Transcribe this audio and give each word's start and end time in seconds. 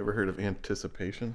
You 0.00 0.04
ever 0.04 0.12
heard 0.14 0.30
of 0.30 0.40
anticipation? 0.40 1.34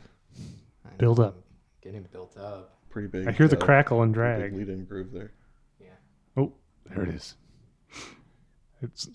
Build 0.97 1.19
up. 1.19 1.35
Getting 1.83 2.01
built 2.11 2.35
up. 2.35 2.79
Pretty 2.89 3.07
big. 3.07 3.27
I 3.27 3.31
hear 3.31 3.47
the 3.47 3.59
uh, 3.59 3.63
crackle 3.63 4.01
and 4.01 4.11
pretty 4.11 4.41
Big 4.41 4.49
drag. 4.53 4.59
lead-in 4.67 4.85
groove 4.85 5.11
there. 5.11 5.33
Yeah. 5.79 5.89
Oh, 6.35 6.51
there 6.87 7.03
it 7.03 7.09
is. 7.13 7.35
It's 8.81 9.05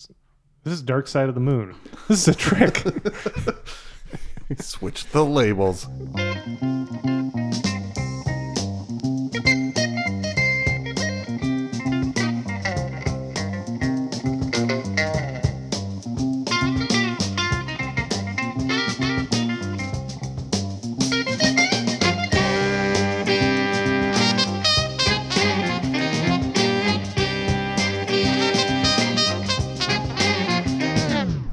this 0.63 0.73
is 0.73 0.83
Dark 0.83 1.09
Side 1.09 1.29
of 1.29 1.35
the 1.35 1.41
Moon. 1.41 1.75
This 2.07 2.29
is 2.29 2.29
a 2.29 2.35
trick. 2.37 2.85
Switch 4.61 5.07
the 5.07 5.25
labels. 5.25 5.89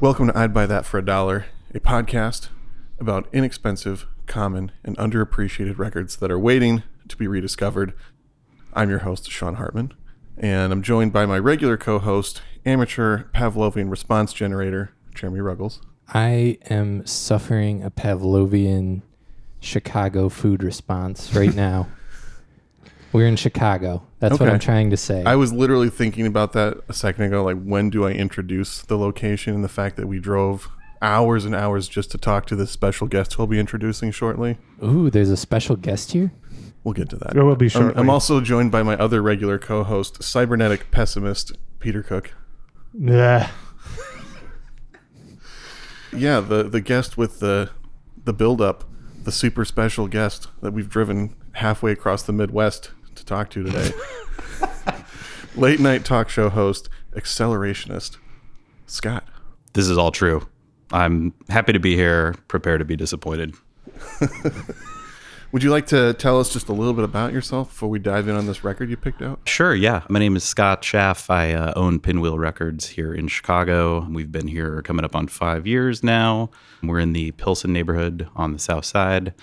Welcome 0.08 0.28
to 0.28 0.38
I'd 0.40 0.54
Buy 0.54 0.66
That 0.66 0.86
for 0.86 0.98
a 0.98 1.06
Dollar, 1.06 1.48
a 1.76 1.82
podcast 1.82 2.48
about 2.98 3.28
inexpensive, 3.34 4.08
common, 4.26 4.72
and 4.82 4.96
underappreciated 4.96 5.78
records 5.78 6.16
that 6.16 6.32
are 6.32 6.40
waiting 6.40 6.84
to 7.10 7.18
be 7.18 7.28
rediscovered. 7.28 7.94
I'm 8.74 8.90
your 8.90 9.00
host, 9.00 9.30
Sean 9.30 9.56
Hartman, 9.56 9.94
and 10.38 10.72
I'm 10.72 10.82
joined 10.82 11.12
by 11.12 11.26
my 11.26 11.38
regular 11.38 11.76
co 11.76 12.00
host, 12.00 12.42
amateur 12.66 13.24
Pavlovian 13.36 13.92
response 13.92 14.32
generator, 14.32 14.92
Jeremy 15.14 15.42
Ruggles. 15.42 15.82
I 16.08 16.58
am 16.70 17.06
suffering 17.06 17.84
a 17.84 17.92
Pavlovian 17.92 19.02
Chicago 19.60 20.30
food 20.30 20.64
response 20.64 21.34
right 21.34 21.54
now. 21.54 21.90
We're 23.14 23.28
in 23.28 23.36
Chicago. 23.36 24.04
That's 24.20 24.34
what 24.34 24.42
Okay. 24.44 24.52
I'm 24.54 24.60
trying 24.60 24.90
to 24.90 24.98
say. 24.98 25.24
I 25.24 25.36
was 25.36 25.54
literally 25.54 25.90
thinking 25.90 26.26
about 26.28 26.54
that 26.54 26.78
a 26.90 26.94
second 26.94 27.24
ago. 27.26 27.44
Like, 27.44 27.62
when 27.64 27.90
do 27.90 28.06
I 28.06 28.12
introduce 28.12 28.82
the 28.82 28.98
location 28.98 29.54
and 29.56 29.64
the 29.64 29.70
fact 29.70 29.96
that 29.98 30.08
we 30.08 30.20
drove 30.20 30.70
hours 31.02 31.46
and 31.46 31.54
hours 31.56 31.88
just 31.88 32.12
to 32.12 32.18
talk 32.18 32.46
to 32.48 32.56
this 32.56 32.72
special 32.72 33.08
guest 33.08 33.38
we'll 33.38 33.48
be 33.48 33.60
introducing 33.60 34.12
shortly? 34.12 34.58
Ooh, 34.84 35.10
there's 35.10 35.30
a 35.30 35.38
special 35.38 35.76
guest 35.76 36.12
here. 36.12 36.32
We'll 36.84 36.94
get 36.94 37.10
to 37.10 37.16
that. 37.18 37.34
There 37.34 37.46
will 37.46 37.56
be 37.56 37.66
I'm, 37.66 37.70
shortly. 37.70 38.00
I'm 38.02 38.10
also 38.10 38.42
joined 38.42 38.72
by 38.72 38.84
my 38.84 38.96
other 38.98 39.22
regular 39.22 39.58
co 39.60 39.84
host, 39.84 40.22
cybernetic 40.24 40.92
pessimist, 40.92 41.54
Peter 41.80 42.02
Cook. 42.04 42.34
yeah. 42.94 43.50
Yeah, 46.16 46.40
the, 46.40 46.64
the 46.64 46.82
guest 46.82 47.18
with 47.18 47.40
the, 47.42 47.70
the 48.24 48.34
build 48.34 48.62
up, 48.62 48.86
the 49.24 49.32
super 49.32 49.66
special 49.66 50.08
guest 50.08 50.48
that 50.62 50.72
we've 50.72 50.90
driven 50.90 51.36
halfway 51.54 51.92
across 51.92 52.24
the 52.24 52.32
Midwest 52.34 52.86
to 52.86 52.92
talk 53.28 53.50
to 53.52 53.64
today. 53.64 53.92
Late 55.56 55.80
night 55.80 56.06
talk 56.06 56.30
show 56.30 56.50
host, 56.50 56.90
accelerationist, 57.16 58.18
Scott. 58.86 59.28
This 59.74 59.88
is 59.88 59.98
all 59.98 60.12
true. 60.12 60.48
I'm 60.92 61.34
happy 61.50 61.74
to 61.74 61.80
be 61.80 61.96
here, 61.96 62.36
prepared 62.48 62.80
to 62.80 62.86
be 62.86 62.96
disappointed. 62.96 63.54
Would 65.52 65.64
you 65.64 65.70
like 65.72 65.88
to 65.88 66.14
tell 66.14 66.40
us 66.40 66.52
just 66.52 66.68
a 66.68 66.74
little 66.74 66.94
bit 66.94 67.06
about 67.06 67.32
yourself 67.32 67.70
before 67.70 67.90
we 67.90 68.00
dive 68.00 68.28
in 68.28 68.36
on 68.36 68.48
this 68.48 68.64
record 68.64 68.90
you 68.90 68.98
picked 68.98 69.22
out? 69.22 69.40
Sure, 69.48 69.74
yeah. 69.74 70.04
My 70.10 70.20
name 70.20 70.36
is 70.36 70.44
Scott 70.44 70.84
Schaff. 70.84 71.30
I 71.30 71.54
uh, 71.54 71.74
own 71.76 72.00
Pinwheel 72.00 72.38
Records 72.38 72.90
here 72.90 73.14
in 73.14 73.30
Chicago. 73.30 74.06
We've 74.10 74.32
been 74.32 74.48
here 74.48 74.82
coming 74.82 75.06
up 75.06 75.16
on 75.16 75.28
five 75.28 75.66
years 75.66 76.04
now. 76.04 76.50
We're 76.84 77.00
in 77.00 77.14
the 77.14 77.32
Pilsen 77.32 77.72
neighborhood 77.72 78.28
on 78.36 78.52
the 78.52 78.60
south 78.60 78.86
side. 78.86 79.34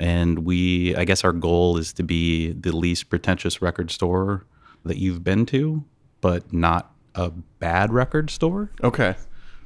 And 0.00 0.40
we, 0.40 0.94
I 0.96 1.04
guess 1.04 1.22
our 1.24 1.32
goal 1.32 1.76
is 1.78 1.92
to 1.94 2.02
be 2.02 2.52
the 2.52 2.72
least 2.74 3.10
pretentious 3.10 3.62
record 3.62 3.90
store 3.90 4.44
that 4.84 4.96
you've 4.98 5.22
been 5.22 5.46
to, 5.46 5.84
but 6.20 6.52
not 6.52 6.92
a 7.14 7.30
bad 7.30 7.92
record 7.92 8.30
store. 8.30 8.70
Okay. 8.82 9.14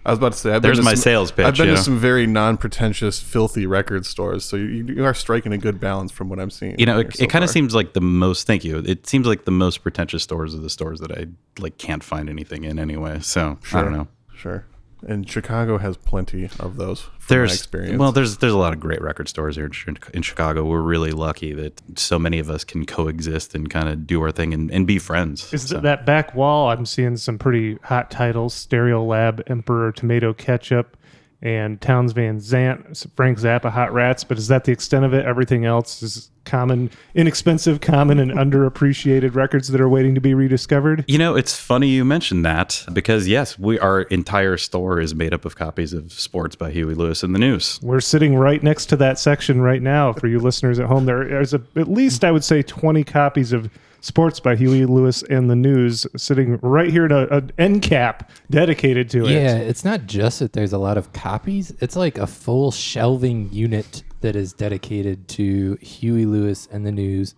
I 0.07 0.11
was 0.11 0.19
about 0.19 0.33
to 0.33 0.39
say, 0.39 0.53
I've 0.55 0.63
There's 0.63 0.79
been 0.79 0.85
to 0.85 0.91
my 0.91 0.95
some- 0.95 1.03
sales 1.03 1.31
pitch, 1.33 1.45
I've 1.45 1.57
been 1.57 1.67
to 1.67 1.75
know? 1.75 1.81
some 1.81 1.99
very 1.99 2.27
non-pretentious, 2.27 3.21
filthy 3.21 3.67
record 3.67 4.07
stores, 4.07 4.45
so 4.45 4.57
you, 4.57 4.87
you 4.87 5.05
are 5.05 5.13
striking 5.13 5.53
a 5.53 5.59
good 5.59 5.81
balance 5.81 6.13
from 6.13 6.29
what 6.31 6.39
I'm 6.41 6.51
seeing. 6.51 6.79
You 6.79 6.87
know, 6.87 7.01
it, 7.01 7.17
so 7.17 7.25
it 7.25 7.31
kind 7.31 7.45
of 7.45 7.51
seems 7.51 7.75
like 7.75 7.93
the 7.93 8.01
most. 8.01 8.47
Thank 8.47 8.65
you. 8.65 8.79
It 8.79 9.07
seems 9.07 9.27
like 9.27 9.45
the 9.45 9.51
most 9.51 9.83
pretentious 9.83 10.23
stores 10.23 10.55
are 10.55 10.59
the 10.61 10.71
stores 10.71 11.01
that 11.01 11.13
I 11.13 11.27
like 11.59 11.77
can't 11.79 12.03
find 12.03 12.31
anything 12.31 12.65
in 12.65 12.79
anyway. 12.79 13.21
So 13.21 13.59
I 13.75 13.83
don't 13.83 13.93
know. 13.93 14.09
Sure. 14.35 14.65
And 15.07 15.29
Chicago 15.31 15.79
has 15.79 15.97
plenty 15.97 16.51
of 16.59 16.77
those. 16.77 17.03
From 17.03 17.13
There's 17.29 17.51
my 17.51 17.55
experience. 17.55 17.99
well, 17.99 18.11
there's 18.13 18.39
there's 18.39 18.53
a 18.53 18.59
lot 18.59 18.73
of 18.73 18.81
great 18.81 19.01
record 19.01 19.29
stores 19.29 19.57
here 19.57 19.71
in 19.87 19.99
in 20.13 20.23
Chicago. 20.23 20.65
We're 20.65 20.81
really 20.81 21.13
lucky 21.13 21.53
that 21.53 21.81
so 21.99 22.19
many 22.19 22.39
of 22.39 22.51
us 22.51 22.65
can 22.65 22.85
coexist 22.85 23.55
and 23.55 23.71
kind 23.71 23.89
of 23.89 24.07
do 24.07 24.21
our 24.23 24.33
thing 24.33 24.53
and, 24.53 24.71
and 24.73 24.87
be 24.87 24.99
friends. 24.99 25.53
Is 25.53 25.69
So- 25.69 25.81
that 25.81 26.05
back 26.05 26.35
wall? 26.35 26.71
I'm 26.71 26.85
seeing 26.87 27.17
some 27.17 27.39
pretty 27.39 27.79
hot 27.85 28.11
titles: 28.11 28.55
Stereolab, 28.55 29.43
Emperor 29.49 29.93
Tomato 29.93 30.33
Ketchup, 30.33 30.97
and 31.41 31.81
Townes 31.81 32.13
Van 32.13 32.41
Zandt, 32.41 33.07
Frank 33.15 33.39
Zappa, 33.39 33.71
Hot 33.71 33.93
Rats. 33.93 34.25
But 34.25 34.39
is 34.39 34.49
that 34.49 34.65
the 34.65 34.73
extent 34.73 35.05
of 35.05 35.15
it? 35.15 35.25
Everything 35.25 35.65
else 35.65 36.03
is 36.03 36.31
common, 36.45 36.91
inexpensive, 37.15 37.81
common, 37.81 38.19
and 38.19 38.33
underappreciated 38.33 39.35
records 39.35 39.69
that 39.69 39.81
are 39.81 39.89
waiting 39.89 40.15
to 40.15 40.21
be 40.21 40.35
rediscovered. 40.35 41.05
You 41.07 41.19
know, 41.19 41.37
it's 41.37 41.55
funny 41.55 41.89
you 41.89 42.05
mentioned 42.05 42.45
that 42.45 42.85
because 42.93 43.29
yes, 43.29 43.59
we 43.59 43.79
our 43.79 44.03
entire 44.03 44.57
store 44.57 45.01
is 45.01 45.15
made 45.15 45.33
up 45.33 45.45
of 45.45 45.55
copies 45.55 45.93
of 45.93 46.13
Sports 46.13 46.57
by 46.57 46.71
Huey 46.71 46.95
Lewis 46.95 47.23
and 47.23 47.35
the 47.35 47.39
News. 47.39 47.79
We're 47.83 48.01
sitting 48.01 48.35
right 48.35 48.63
next 48.63 48.87
to 48.87 48.97
that 48.97 49.19
section 49.19 49.61
right 49.61 49.83
now. 49.83 50.13
For 50.15 50.27
you 50.27 50.41
listeners 50.41 50.81
at 50.81 50.87
home, 50.87 51.07
there 51.07 51.41
is 51.41 51.55
a, 51.55 51.63
at 51.77 51.89
least 51.89 52.25
I 52.25 52.33
would 52.33 52.45
say 52.45 52.63
20 52.63 53.05
copies 53.05 53.53
of 53.53 53.71
Sports 54.01 54.39
by 54.39 54.55
Huey 54.55 54.87
Lewis 54.87 55.23
and 55.25 55.51
the 55.51 55.57
News 55.57 56.07
sitting 56.17 56.59
right 56.63 56.91
here 56.91 57.09
to 57.09 57.35
an 57.35 57.51
end 57.59 57.83
cap 57.83 58.31
dedicated 58.49 59.11
to 59.11 59.27
it. 59.27 59.33
Yeah, 59.33 59.57
it's 59.57 59.85
not 59.85 60.07
just 60.07 60.39
that 60.39 60.53
there's 60.53 60.73
a 60.73 60.79
lot 60.79 60.97
of 60.97 61.13
copies. 61.13 61.73
It's 61.81 61.97
like 61.97 62.17
a 62.17 62.27
full 62.27 62.71
shelving 62.71 63.53
unit 63.53 64.05
that 64.21 64.37
is 64.37 64.53
dedicated 64.53 65.27
to 65.29 65.77
Huey 65.81 66.27
Lewis 66.27 66.69
and 66.71 66.87
the 66.87 66.93
News 66.93 67.35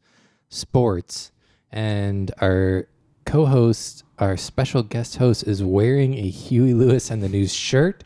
Sports. 0.51 1.33
And 1.73 2.31
our 2.41 2.89
co 3.25 3.47
host, 3.47 4.05
our 4.19 4.37
special 4.37 4.83
guest 4.83 5.17
host, 5.17 5.45
is 5.45 5.63
wearing 5.63 6.15
a 6.15 6.29
Huey 6.29 6.75
Lewis 6.75 7.11
and 7.11 7.23
the 7.23 7.29
News 7.29 7.55
shirt. 7.55 8.05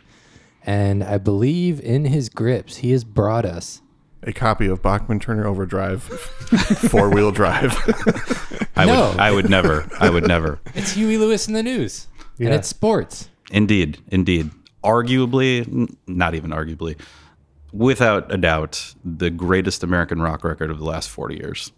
And 0.62 1.03
I 1.03 1.19
believe 1.19 1.81
in 1.81 2.06
his 2.06 2.28
grips, 2.28 2.76
he 2.76 2.92
has 2.92 3.04
brought 3.04 3.44
us 3.44 3.82
a 4.27 4.33
copy 4.33 4.67
of 4.67 4.83
Bachman 4.83 5.21
Turner 5.21 5.47
Overdrive, 5.47 6.03
four-wheel 6.91 7.31
drive. 7.33 7.73
I 8.77 8.85
No. 8.87 9.11
would 9.11 9.21
I 9.21 9.31
would 9.33 9.51
never 9.51 9.87
I 10.01 10.11
would 10.11 10.27
never. 10.27 10.61
it's 10.75 10.93
Huey 10.93 11.17
Lewis 11.19 11.47
and 11.47 11.55
the 11.57 11.62
News. 11.62 12.09
And 12.39 12.49
Yeah. 12.49 12.55
it's 12.57 12.69
sports. 12.69 13.29
Indeed, 13.51 13.99
indeed. 14.09 14.51
Arguably, 14.83 15.67
n- 15.69 15.97
not 16.07 16.34
even 16.34 16.51
arguably, 16.51 16.99
without 17.73 18.33
a 18.33 18.37
doubt, 18.37 18.95
the 19.05 19.31
greatest 19.31 19.83
American 19.83 20.21
rock 20.21 20.45
record 20.45 20.71
of 20.71 20.79
the 20.79 20.84
last 20.84 21.09
40 21.09 21.37
years. 21.37 21.73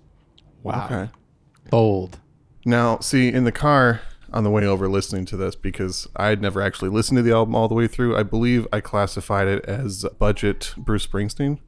Wow. 0.62 0.87
okay. 0.87 1.11
Bold. 1.71 2.19
Now, 2.65 2.99
see, 3.01 3.29
in 3.29 3.45
the 3.45 3.53
car 3.53 4.01
on 4.33 4.43
the 4.45 4.51
way 4.51 4.67
over 4.67 4.89
listening 4.89 5.25
to 5.27 5.37
this, 5.37 5.55
because 5.55 6.09
I 6.17 6.29
had 6.29 6.43
never 6.43 6.61
actually 6.61 6.89
listened 6.91 7.17
to 7.19 7.23
the 7.23 7.33
album 7.33 7.55
all 7.55 7.69
the 7.69 7.75
way 7.77 7.87
through, 7.87 8.17
I 8.17 8.23
believe 8.25 8.67
I 8.73 8.81
classified 8.81 9.47
it 9.47 9.65
as 9.67 10.05
budget 10.19 10.75
Bruce 10.77 11.06
Springsteen. 11.06 11.59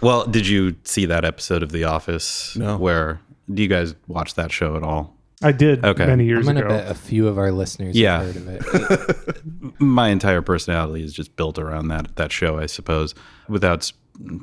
Well, 0.00 0.26
did 0.26 0.46
you 0.46 0.76
see 0.84 1.06
that 1.06 1.24
episode 1.24 1.62
of 1.62 1.72
The 1.72 1.84
Office? 1.84 2.56
No. 2.56 2.76
Where 2.76 3.20
do 3.52 3.62
you 3.62 3.68
guys 3.68 3.94
watch 4.08 4.34
that 4.34 4.52
show 4.52 4.76
at 4.76 4.82
all? 4.82 5.16
I 5.42 5.52
did 5.52 5.82
Okay. 5.84 6.04
many 6.06 6.24
I'm 6.24 6.28
years 6.28 6.44
going 6.44 6.56
to 6.56 6.66
ago. 6.66 6.76
bet 6.76 6.90
a 6.90 6.94
few 6.94 7.26
of 7.26 7.38
our 7.38 7.50
listeners 7.50 7.96
Yeah. 7.96 8.22
have 8.22 8.34
heard 8.34 8.36
of 8.36 9.28
it. 9.28 9.42
My 9.80 10.08
entire 10.08 10.42
personality 10.42 11.02
is 11.02 11.14
just 11.14 11.34
built 11.36 11.58
around 11.58 11.88
that 11.88 12.14
that 12.16 12.30
show, 12.30 12.58
I 12.58 12.66
suppose. 12.66 13.14
Without 13.48 13.78
s- 13.78 13.92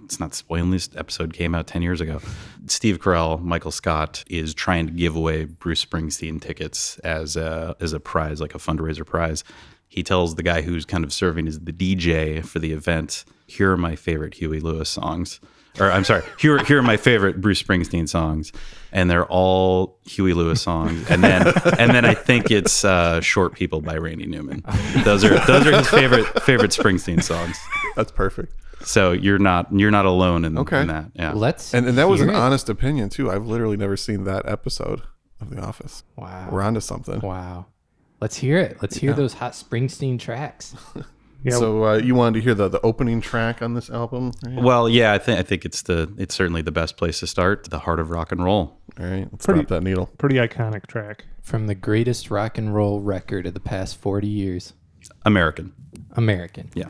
it's 0.03 0.19
not 0.19 0.33
spoiling. 0.33 0.71
This 0.71 0.89
episode 0.95 1.33
came 1.33 1.53
out 1.53 1.67
ten 1.67 1.83
years 1.83 2.01
ago. 2.01 2.19
Steve 2.65 2.99
Carell, 2.99 3.39
Michael 3.39 3.69
Scott 3.69 4.23
is 4.27 4.55
trying 4.55 4.87
to 4.87 4.91
give 4.91 5.15
away 5.15 5.45
Bruce 5.45 5.85
Springsteen 5.85 6.41
tickets 6.41 6.97
as 6.99 7.35
a 7.35 7.75
as 7.79 7.93
a 7.93 7.99
prize, 7.99 8.41
like 8.41 8.55
a 8.55 8.57
fundraiser 8.57 9.05
prize. 9.05 9.43
He 9.87 10.01
tells 10.01 10.33
the 10.33 10.41
guy 10.43 10.63
who's 10.63 10.83
kind 10.83 11.03
of 11.03 11.13
serving 11.13 11.47
as 11.47 11.59
the 11.59 11.71
DJ 11.71 12.43
for 12.43 12.57
the 12.57 12.71
event, 12.73 13.23
"Here 13.47 13.71
are 13.71 13.77
my 13.77 13.95
favorite 13.95 14.35
Huey 14.35 14.59
Lewis 14.59 14.89
songs." 14.89 15.39
Or 15.79 15.91
I'm 15.91 16.03
sorry, 16.03 16.23
here 16.39 16.57
here 16.63 16.79
are 16.79 16.83
my 16.83 16.97
favorite 16.97 17.39
Bruce 17.39 17.61
Springsteen 17.61 18.09
songs, 18.09 18.51
and 18.91 19.11
they're 19.11 19.27
all 19.27 19.99
Huey 20.05 20.33
Lewis 20.33 20.59
songs. 20.61 21.07
And 21.09 21.23
then 21.23 21.47
and 21.77 21.91
then 21.91 22.03
I 22.03 22.15
think 22.15 22.49
it's 22.49 22.83
uh, 22.83 23.21
"Short 23.21 23.53
People" 23.53 23.81
by 23.81 23.95
Randy 23.97 24.25
Newman. 24.25 24.63
Those 25.03 25.23
are 25.23 25.37
those 25.45 25.67
are 25.67 25.77
his 25.77 25.87
favorite 25.87 26.25
favorite 26.43 26.71
Springsteen 26.71 27.21
songs. 27.21 27.57
That's 27.95 28.11
perfect. 28.11 28.53
So 28.83 29.11
you're 29.11 29.37
not 29.39 29.67
you're 29.71 29.91
not 29.91 30.05
alone 30.07 30.45
in, 30.45 30.57
Okay. 30.57 30.81
in 30.81 30.87
that. 30.87 31.11
Yeah. 31.15 31.33
Let's 31.33 31.73
And, 31.75 31.87
and 31.87 31.97
that 31.97 32.09
was 32.09 32.21
an 32.21 32.29
it. 32.29 32.35
honest 32.35 32.69
opinion, 32.69 33.09
too. 33.09 33.29
I've 33.29 33.45
literally 33.45 33.77
never 33.77 33.97
seen 33.97 34.23
that 34.23 34.47
episode 34.47 35.01
of 35.41 35.49
The 35.51 35.59
Office. 35.61 36.03
Wow. 36.15 36.49
We're 36.51 36.61
onto 36.63 36.79
something. 36.79 37.19
Wow. 37.21 37.65
Let's 38.21 38.37
hear 38.37 38.57
it. 38.57 38.77
Let's 38.81 38.97
hear 38.97 39.13
those 39.13 39.33
hot 39.33 39.51
Springsteen 39.53 40.19
tracks. 40.19 40.75
Yeah. 41.47 41.57
So 41.57 41.85
uh, 41.85 41.97
you 41.97 42.13
wanted 42.15 42.39
to 42.39 42.43
hear 42.43 42.53
the, 42.53 42.67
the 42.67 42.81
opening 42.81 43.21
track 43.21 43.61
on 43.61 43.73
this 43.73 43.89
album? 43.89 44.31
Right? 44.45 44.61
Well, 44.61 44.89
yeah, 44.89 45.13
I 45.13 45.17
think 45.17 45.39
I 45.39 45.43
think 45.43 45.63
it's 45.65 45.81
the 45.83 46.13
it's 46.17 46.35
certainly 46.35 46.61
the 46.61 46.71
best 46.71 46.97
place 46.97 47.19
to 47.21 47.27
start. 47.27 47.69
The 47.69 47.79
heart 47.79 47.99
of 47.99 48.09
rock 48.09 48.31
and 48.31 48.43
roll. 48.43 48.79
All 48.99 49.05
right, 49.05 49.27
let's 49.31 49.45
Pretty- 49.45 49.61
drop 49.61 49.69
that 49.69 49.83
needle. 49.83 50.07
Pretty 50.17 50.35
iconic 50.35 50.87
track. 50.87 51.25
From 51.41 51.67
the 51.67 51.75
greatest 51.75 52.29
rock 52.29 52.57
and 52.57 52.75
roll 52.75 52.99
record 52.99 53.45
of 53.45 53.53
the 53.53 53.59
past 53.61 53.95
40 53.97 54.27
years, 54.27 54.73
American. 55.25 55.71
American. 56.13 56.69
Yeah. 56.73 56.89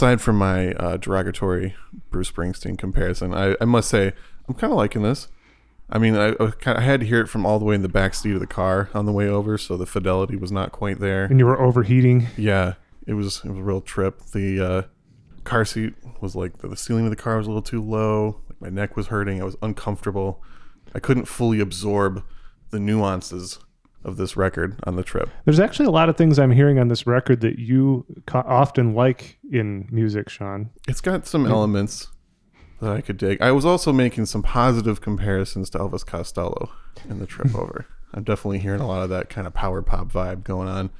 Aside 0.00 0.22
from 0.22 0.38
my 0.38 0.72
uh, 0.72 0.96
derogatory 0.96 1.74
Bruce 2.08 2.30
Springsteen 2.30 2.78
comparison, 2.78 3.34
I, 3.34 3.54
I 3.60 3.66
must 3.66 3.90
say 3.90 4.14
I'm 4.48 4.54
kind 4.54 4.72
of 4.72 4.78
liking 4.78 5.02
this. 5.02 5.28
I 5.90 5.98
mean, 5.98 6.16
I, 6.16 6.30
I, 6.30 6.52
kinda, 6.58 6.78
I 6.78 6.80
had 6.80 7.00
to 7.00 7.06
hear 7.06 7.20
it 7.20 7.26
from 7.26 7.44
all 7.44 7.58
the 7.58 7.66
way 7.66 7.74
in 7.74 7.82
the 7.82 7.88
back 7.90 8.14
seat 8.14 8.32
of 8.32 8.40
the 8.40 8.46
car 8.46 8.88
on 8.94 9.04
the 9.04 9.12
way 9.12 9.28
over, 9.28 9.58
so 9.58 9.76
the 9.76 9.84
fidelity 9.84 10.36
was 10.36 10.50
not 10.50 10.72
quite 10.72 11.00
there. 11.00 11.26
And 11.26 11.38
you 11.38 11.44
were 11.44 11.60
overheating. 11.60 12.28
Yeah, 12.38 12.76
it 13.06 13.12
was 13.12 13.44
it 13.44 13.50
was 13.50 13.58
a 13.58 13.62
real 13.62 13.82
trip. 13.82 14.22
The 14.32 14.60
uh, 14.66 14.82
car 15.44 15.66
seat 15.66 15.92
was 16.22 16.34
like 16.34 16.56
the, 16.60 16.68
the 16.68 16.78
ceiling 16.78 17.04
of 17.04 17.10
the 17.10 17.16
car 17.16 17.36
was 17.36 17.46
a 17.46 17.50
little 17.50 17.60
too 17.60 17.82
low. 17.82 18.40
Like 18.48 18.62
my 18.62 18.70
neck 18.70 18.96
was 18.96 19.08
hurting. 19.08 19.42
I 19.42 19.44
was 19.44 19.56
uncomfortable. 19.60 20.42
I 20.94 20.98
couldn't 20.98 21.26
fully 21.26 21.60
absorb 21.60 22.24
the 22.70 22.80
nuances 22.80 23.58
of 24.04 24.16
this 24.16 24.36
record 24.36 24.78
on 24.84 24.96
the 24.96 25.02
trip. 25.02 25.28
There's 25.44 25.60
actually 25.60 25.86
a 25.86 25.90
lot 25.90 26.08
of 26.08 26.16
things 26.16 26.38
I'm 26.38 26.50
hearing 26.50 26.78
on 26.78 26.88
this 26.88 27.06
record 27.06 27.40
that 27.42 27.58
you 27.58 28.06
co- 28.26 28.44
often 28.46 28.94
like 28.94 29.38
in 29.50 29.88
music, 29.90 30.28
Sean. 30.28 30.70
It's 30.88 31.00
got 31.00 31.26
some 31.26 31.46
elements 31.46 32.08
that 32.80 32.90
I 32.90 33.00
could 33.02 33.18
dig. 33.18 33.40
I 33.42 33.52
was 33.52 33.64
also 33.64 33.92
making 33.92 34.26
some 34.26 34.42
positive 34.42 35.00
comparisons 35.00 35.70
to 35.70 35.78
Elvis 35.78 36.04
Costello 36.04 36.70
in 37.08 37.18
the 37.18 37.26
trip 37.26 37.54
over. 37.58 37.86
I'm 38.12 38.24
definitely 38.24 38.58
hearing 38.58 38.80
a 38.80 38.86
lot 38.88 39.02
of 39.02 39.10
that 39.10 39.28
kind 39.28 39.46
of 39.46 39.54
power 39.54 39.82
pop 39.82 40.10
vibe 40.10 40.42
going 40.44 40.68
on. 40.68 40.90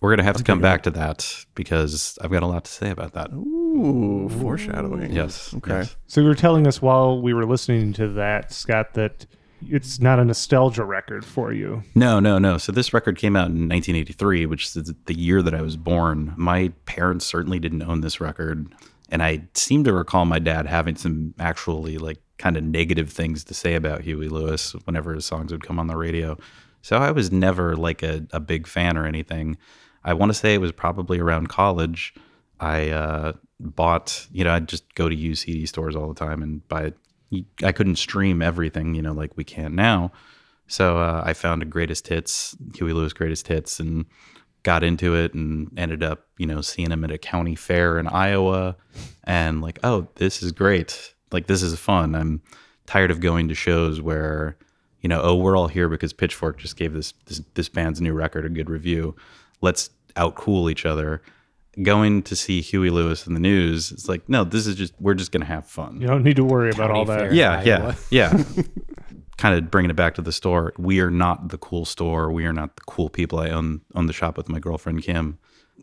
We're 0.00 0.10
gonna 0.12 0.24
have 0.24 0.36
to 0.36 0.44
come 0.44 0.60
back 0.60 0.82
to 0.84 0.90
that 0.90 1.44
because 1.54 2.18
I've 2.20 2.30
got 2.30 2.42
a 2.42 2.46
lot 2.46 2.64
to 2.66 2.70
say 2.70 2.90
about 2.90 3.14
that. 3.14 3.32
Ooh, 3.32 4.28
foreshadowing. 4.40 5.10
Yes. 5.12 5.54
Okay. 5.54 5.78
yes. 5.78 5.96
So 6.06 6.20
you 6.20 6.28
were 6.28 6.34
telling 6.34 6.66
us 6.66 6.82
while 6.82 7.20
we 7.20 7.32
were 7.32 7.46
listening 7.46 7.92
to 7.94 8.08
that, 8.08 8.52
Scott, 8.52 8.92
that 8.94 9.26
it's 9.62 10.00
not 10.00 10.18
a 10.18 10.24
nostalgia 10.24 10.84
record 10.84 11.24
for 11.24 11.52
you. 11.52 11.82
No, 11.94 12.20
no, 12.20 12.38
no. 12.38 12.58
So 12.58 12.72
this 12.72 12.92
record 12.92 13.18
came 13.18 13.36
out 13.36 13.46
in 13.46 13.68
1983, 13.68 14.46
which 14.46 14.76
is 14.76 14.92
the 15.06 15.18
year 15.18 15.42
that 15.42 15.54
I 15.54 15.62
was 15.62 15.76
born. 15.76 16.34
My 16.36 16.72
parents 16.84 17.26
certainly 17.26 17.58
didn't 17.58 17.82
own 17.82 18.00
this 18.00 18.20
record, 18.20 18.74
and 19.10 19.22
I 19.22 19.44
seem 19.54 19.84
to 19.84 19.92
recall 19.92 20.24
my 20.24 20.38
dad 20.38 20.66
having 20.66 20.96
some 20.96 21.34
actually 21.38 21.98
like 21.98 22.18
kind 22.38 22.56
of 22.56 22.64
negative 22.64 23.10
things 23.10 23.44
to 23.44 23.54
say 23.54 23.74
about 23.74 24.02
Huey 24.02 24.28
Lewis 24.28 24.72
whenever 24.84 25.14
his 25.14 25.24
songs 25.24 25.52
would 25.52 25.62
come 25.62 25.78
on 25.78 25.86
the 25.86 25.96
radio. 25.96 26.36
So 26.82 26.98
I 26.98 27.10
was 27.10 27.32
never 27.32 27.76
like 27.76 28.02
a, 28.02 28.26
a 28.32 28.40
big 28.40 28.66
fan 28.66 28.96
or 28.96 29.06
anything. 29.06 29.56
I 30.04 30.14
want 30.14 30.30
to 30.30 30.34
say 30.34 30.54
it 30.54 30.60
was 30.60 30.72
probably 30.72 31.18
around 31.18 31.48
college. 31.48 32.14
I 32.60 32.90
uh, 32.90 33.32
bought, 33.58 34.26
you 34.32 34.44
know, 34.44 34.52
I'd 34.52 34.68
just 34.68 34.94
go 34.94 35.08
to 35.08 35.14
used 35.14 35.42
CD 35.42 35.66
stores 35.66 35.96
all 35.96 36.08
the 36.08 36.14
time 36.14 36.42
and 36.42 36.66
buy. 36.68 36.92
I 37.62 37.72
couldn't 37.72 37.96
stream 37.96 38.42
everything, 38.42 38.94
you 38.94 39.02
know, 39.02 39.12
like 39.12 39.36
we 39.36 39.44
can 39.44 39.74
now. 39.74 40.12
So 40.68 40.98
uh, 40.98 41.22
I 41.24 41.32
found 41.32 41.62
a 41.62 41.66
greatest 41.66 42.08
hits, 42.08 42.56
Huey 42.74 42.92
Lewis 42.92 43.12
greatest 43.12 43.48
hits, 43.48 43.78
and 43.78 44.06
got 44.62 44.82
into 44.82 45.14
it 45.14 45.32
and 45.32 45.70
ended 45.76 46.02
up, 46.02 46.26
you 46.38 46.46
know, 46.46 46.60
seeing 46.60 46.90
him 46.90 47.04
at 47.04 47.10
a 47.10 47.18
county 47.18 47.54
fair 47.54 47.98
in 47.98 48.08
Iowa, 48.08 48.76
and 49.24 49.60
like, 49.60 49.78
oh, 49.84 50.08
this 50.16 50.42
is 50.42 50.52
great. 50.52 51.14
Like 51.30 51.46
this 51.46 51.62
is 51.62 51.78
fun. 51.78 52.14
I'm 52.14 52.42
tired 52.86 53.10
of 53.10 53.20
going 53.20 53.48
to 53.48 53.54
shows 53.54 54.00
where, 54.00 54.56
you 55.00 55.08
know, 55.08 55.20
oh, 55.22 55.36
we're 55.36 55.56
all 55.56 55.68
here 55.68 55.88
because 55.88 56.12
Pitchfork 56.12 56.58
just 56.58 56.76
gave 56.76 56.92
this 56.92 57.14
this, 57.26 57.40
this 57.54 57.68
band's 57.68 58.00
new 58.00 58.12
record 58.12 58.44
a 58.44 58.48
good 58.48 58.70
review. 58.70 59.14
Let's 59.60 59.90
outcool 60.16 60.70
each 60.70 60.84
other. 60.84 61.22
Going 61.82 62.22
to 62.22 62.36
see 62.36 62.62
Huey 62.62 62.88
Lewis 62.88 63.26
in 63.26 63.34
the 63.34 63.40
news, 63.40 63.92
it's 63.92 64.08
like, 64.08 64.26
no, 64.28 64.44
this 64.44 64.66
is 64.66 64.76
just 64.76 64.94
we're 64.98 65.14
just 65.14 65.30
gonna 65.30 65.44
have 65.44 65.66
fun. 65.66 66.00
You 66.00 66.06
don't 66.06 66.22
need 66.22 66.36
to 66.36 66.44
worry 66.44 66.70
about 66.70 66.90
all 66.90 67.04
that. 67.04 67.18
fair. 67.18 67.34
Yeah, 67.34 67.62
yeah, 67.62 67.94
yeah. 68.10 68.42
kind 69.36 69.54
of 69.54 69.70
bringing 69.70 69.90
it 69.90 69.96
back 69.96 70.14
to 70.14 70.22
the 70.22 70.32
store. 70.32 70.72
We 70.78 71.00
are 71.00 71.10
not 71.10 71.50
the 71.50 71.58
cool 71.58 71.84
store. 71.84 72.32
We 72.32 72.46
are 72.46 72.52
not 72.52 72.76
the 72.76 72.82
cool 72.86 73.10
people. 73.10 73.38
I 73.38 73.50
own 73.50 73.82
own 73.94 74.06
the 74.06 74.12
shop 74.12 74.36
with 74.36 74.48
my 74.48 74.58
girlfriend 74.58 75.02
Kim. 75.02 75.38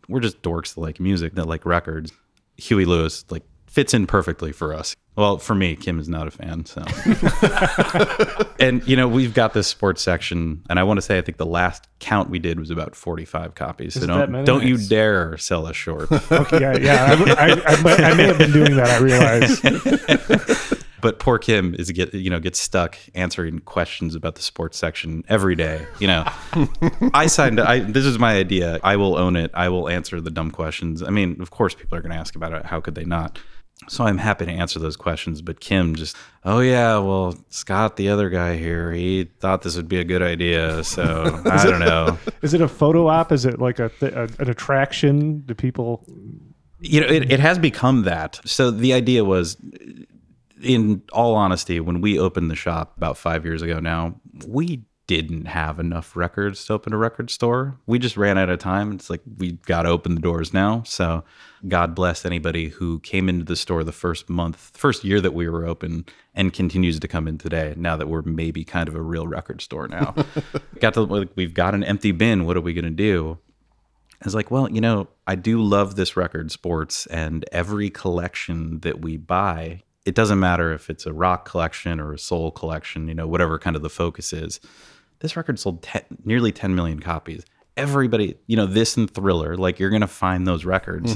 We're 0.09 0.19
just 0.19 0.41
dorks 0.41 0.73
that 0.73 0.81
like 0.81 0.99
music, 0.99 1.35
that 1.35 1.45
like 1.47 1.65
records. 1.65 2.11
Huey 2.57 2.85
Lewis 2.85 3.25
like 3.29 3.43
fits 3.67 3.93
in 3.93 4.07
perfectly 4.07 4.51
for 4.51 4.73
us. 4.73 4.95
Well, 5.15 5.37
for 5.37 5.53
me, 5.53 5.75
Kim 5.75 5.99
is 5.99 6.09
not 6.09 6.27
a 6.27 6.31
fan. 6.31 6.65
So, 6.65 6.83
and 8.59 8.85
you 8.87 8.95
know, 8.95 9.07
we've 9.07 9.33
got 9.33 9.53
this 9.53 9.67
sports 9.67 10.01
section, 10.01 10.63
and 10.69 10.79
I 10.79 10.83
want 10.83 10.97
to 10.97 11.01
say 11.03 11.19
I 11.19 11.21
think 11.21 11.37
the 11.37 11.45
last 11.45 11.87
count 11.99 12.31
we 12.31 12.39
did 12.39 12.59
was 12.59 12.71
about 12.71 12.95
forty-five 12.95 13.53
copies. 13.53 13.93
So 13.93 13.99
Is 13.99 14.03
it 14.05 14.07
that 14.07 14.31
don't 14.31 14.43
don't 14.45 14.63
you 14.63 14.77
dare 14.77 15.37
sell 15.37 15.67
us 15.67 15.75
short. 15.75 16.09
Okay, 16.33 16.59
yeah, 16.59 16.77
yeah. 16.77 17.35
I, 17.37 17.51
I, 17.51 17.73
I, 17.75 18.11
I 18.11 18.13
may 18.15 18.23
have 18.23 18.37
been 18.39 18.51
doing 18.51 18.75
that. 18.75 18.89
I 18.89 18.97
realize. 18.97 20.83
but 21.01 21.19
poor 21.19 21.37
Kim 21.37 21.75
is 21.75 21.91
get 21.91 22.13
you 22.13 22.29
know 22.31 22.39
gets 22.39 22.59
stuck 22.59 22.97
answering 23.13 23.59
questions 23.59 24.15
about 24.15 24.35
the 24.35 24.41
sports 24.41 24.77
section 24.79 25.23
every 25.29 25.55
day. 25.55 25.85
You 25.99 26.07
know, 26.07 26.23
I 27.13 27.27
signed. 27.27 27.59
I 27.59 27.79
this 27.79 28.05
is 28.05 28.17
my 28.17 28.35
idea. 28.35 28.79
I 28.83 28.95
will 28.95 29.15
own 29.15 29.35
it. 29.35 29.51
I 29.53 29.69
will 29.69 29.89
answer 29.89 30.19
the 30.21 30.31
dumb 30.31 30.49
questions. 30.49 31.03
I 31.03 31.11
mean, 31.11 31.39
of 31.39 31.51
course, 31.51 31.75
people 31.75 31.97
are 31.97 32.01
going 32.01 32.13
to 32.13 32.17
ask 32.17 32.35
about 32.35 32.53
it. 32.53 32.65
How 32.65 32.79
could 32.79 32.95
they 32.95 33.05
not? 33.05 33.37
So 33.87 34.05
I'm 34.05 34.17
happy 34.17 34.45
to 34.45 34.51
answer 34.51 34.79
those 34.79 34.95
questions. 34.95 35.41
But 35.41 35.59
Kim 35.59 35.95
just, 35.95 36.15
oh 36.43 36.59
yeah, 36.59 36.97
well 36.97 37.35
Scott, 37.49 37.95
the 37.97 38.09
other 38.09 38.29
guy 38.29 38.57
here, 38.57 38.91
he 38.91 39.25
thought 39.39 39.61
this 39.61 39.75
would 39.75 39.87
be 39.87 39.99
a 39.99 40.03
good 40.03 40.21
idea. 40.21 40.83
So 40.83 41.41
I 41.45 41.63
don't 41.63 41.79
know. 41.79 42.17
Is 42.41 42.53
it 42.53 42.61
a 42.61 42.67
photo 42.67 43.07
op? 43.07 43.31
Is 43.31 43.45
it 43.45 43.59
like 43.59 43.79
a, 43.79 43.89
th- 43.89 44.13
a 44.13 44.29
an 44.39 44.49
attraction? 44.49 45.39
Do 45.41 45.53
people? 45.53 46.05
you 46.83 46.99
know 46.99 47.07
it, 47.07 47.31
it 47.31 47.39
has 47.39 47.57
become 47.57 48.03
that 48.03 48.39
so 48.45 48.69
the 48.69 48.93
idea 48.93 49.23
was 49.23 49.57
in 50.61 51.01
all 51.11 51.35
honesty 51.35 51.79
when 51.79 52.01
we 52.01 52.19
opened 52.19 52.51
the 52.51 52.55
shop 52.55 52.95
about 52.97 53.17
five 53.17 53.45
years 53.45 53.61
ago 53.61 53.79
now 53.79 54.13
we 54.47 54.83
didn't 55.05 55.45
have 55.45 55.79
enough 55.79 56.15
records 56.15 56.63
to 56.65 56.73
open 56.73 56.93
a 56.93 56.97
record 56.97 57.29
store. 57.29 57.77
We 57.85 57.99
just 57.99 58.15
ran 58.15 58.37
out 58.37 58.49
of 58.49 58.59
time. 58.59 58.93
It's 58.93 59.09
like 59.09 59.21
we 59.37 59.53
got 59.53 59.83
to 59.83 59.89
open 59.89 60.15
the 60.15 60.21
doors 60.21 60.53
now. 60.53 60.83
So 60.83 61.23
god 61.67 61.93
bless 61.95 62.25
anybody 62.25 62.69
who 62.69 62.99
came 62.99 63.29
into 63.29 63.45
the 63.45 63.55
store 63.55 63.83
the 63.83 63.91
first 63.91 64.29
month 64.29 64.71
first 64.73 65.03
year 65.03 65.21
that 65.21 65.33
we 65.33 65.47
were 65.47 65.65
open 65.65 66.05
and 66.33 66.53
continues 66.53 66.99
to 66.99 67.07
come 67.07 67.27
in 67.27 67.37
today 67.37 67.73
now 67.77 67.95
that 67.97 68.07
we're 68.07 68.21
maybe 68.21 68.63
kind 68.63 68.87
of 68.87 68.95
a 68.95 69.01
real 69.01 69.27
record 69.27 69.61
store 69.61 69.87
now. 69.87 70.15
Got 70.79 70.93
to 70.95 71.01
like, 71.01 71.29
we've 71.35 71.53
got 71.53 71.75
an 71.75 71.83
empty 71.83 72.11
bin. 72.11 72.45
What 72.45 72.57
are 72.57 72.61
we 72.61 72.73
going 72.73 72.85
to 72.85 72.91
do? 72.91 73.39
I 74.21 74.25
was 74.25 74.35
like, 74.35 74.49
well, 74.49 74.71
you 74.71 74.79
know, 74.79 75.09
I 75.27 75.35
do 75.35 75.61
love 75.61 75.95
this 75.95 76.15
record, 76.15 76.49
sports, 76.49 77.05
and 77.07 77.43
every 77.51 77.89
collection 77.89 78.79
that 78.79 79.01
we 79.01 79.17
buy, 79.17 79.81
it 80.05 80.15
doesn't 80.15 80.39
matter 80.39 80.73
if 80.73 80.89
it's 80.89 81.05
a 81.05 81.13
rock 81.13 81.45
collection 81.45 81.99
or 81.99 82.13
a 82.13 82.19
soul 82.19 82.51
collection, 82.51 83.07
you 83.07 83.13
know, 83.13 83.27
whatever 83.27 83.57
kind 83.57 83.75
of 83.75 83.81
the 83.81 83.89
focus 83.89 84.33
is. 84.33 84.59
This 85.19 85.37
record 85.37 85.59
sold 85.59 85.81
10, 85.83 86.03
nearly 86.25 86.51
10 86.51 86.75
million 86.75 86.99
copies. 86.99 87.45
Everybody, 87.77 88.35
you 88.47 88.57
know, 88.57 88.65
this 88.65 88.97
and 88.97 89.09
Thriller, 89.09 89.55
like 89.55 89.79
you're 89.79 89.89
going 89.89 90.01
to 90.01 90.07
find 90.07 90.45
those 90.45 90.65
records. 90.65 91.15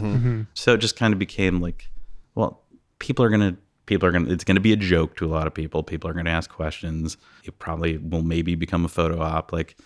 So 0.53 0.74
it 0.74 0.77
just 0.77 0.96
kind 0.96 1.13
of 1.13 1.20
became 1.20 1.62
like, 1.62 1.89
well, 2.34 2.63
people 3.00 3.24
are 3.25 3.29
going 3.29 3.41
to 3.41 3.58
people 3.86 4.08
are 4.08 4.12
going 4.12 4.25
to 4.25 4.32
it's 4.32 4.44
going 4.44 4.56
to 4.56 4.62
be 4.62 4.74
a 4.74 4.77
joke 4.77 5.15
to 5.17 5.25
a 5.25 5.27
lot 5.27 5.48
of 5.48 5.53
people. 5.53 5.84
People 5.84 6.10
are 6.10 6.13
going 6.13 6.25
to 6.25 6.32
ask 6.32 6.50
questions. 6.50 7.17
It 7.44 7.60
probably 7.60 7.98
will 7.98 8.24
maybe 8.24 8.56
become 8.56 8.86
a 8.86 8.89
photo 8.89 9.22
op. 9.22 9.51
Like 9.51 9.77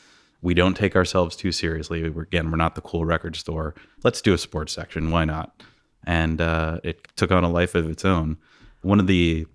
we 0.41 0.53
don't 0.53 0.77
take 0.77 0.95
ourselves 0.95 1.35
too 1.35 1.51
seriously. 1.51 2.07
We're, 2.09 2.21
again 2.21 2.51
we're 2.51 2.57
not 2.57 2.75
the 2.75 2.81
cool 2.81 3.05
record 3.05 3.35
store. 3.35 3.73
Let's 4.03 4.21
do 4.21 4.33
a 4.33 4.37
sports 4.37 4.71
section. 4.71 5.11
Why 5.11 5.25
not? 5.25 5.63
And 6.05 6.39
uh, 6.39 6.79
it 6.83 7.07
took 7.15 7.31
on 7.31 7.43
a 7.43 7.49
life 7.49 7.75
of 7.75 7.89
its 7.89 8.05
own 8.05 8.37
one 8.81 8.99
of 8.99 9.07
the 9.07 9.45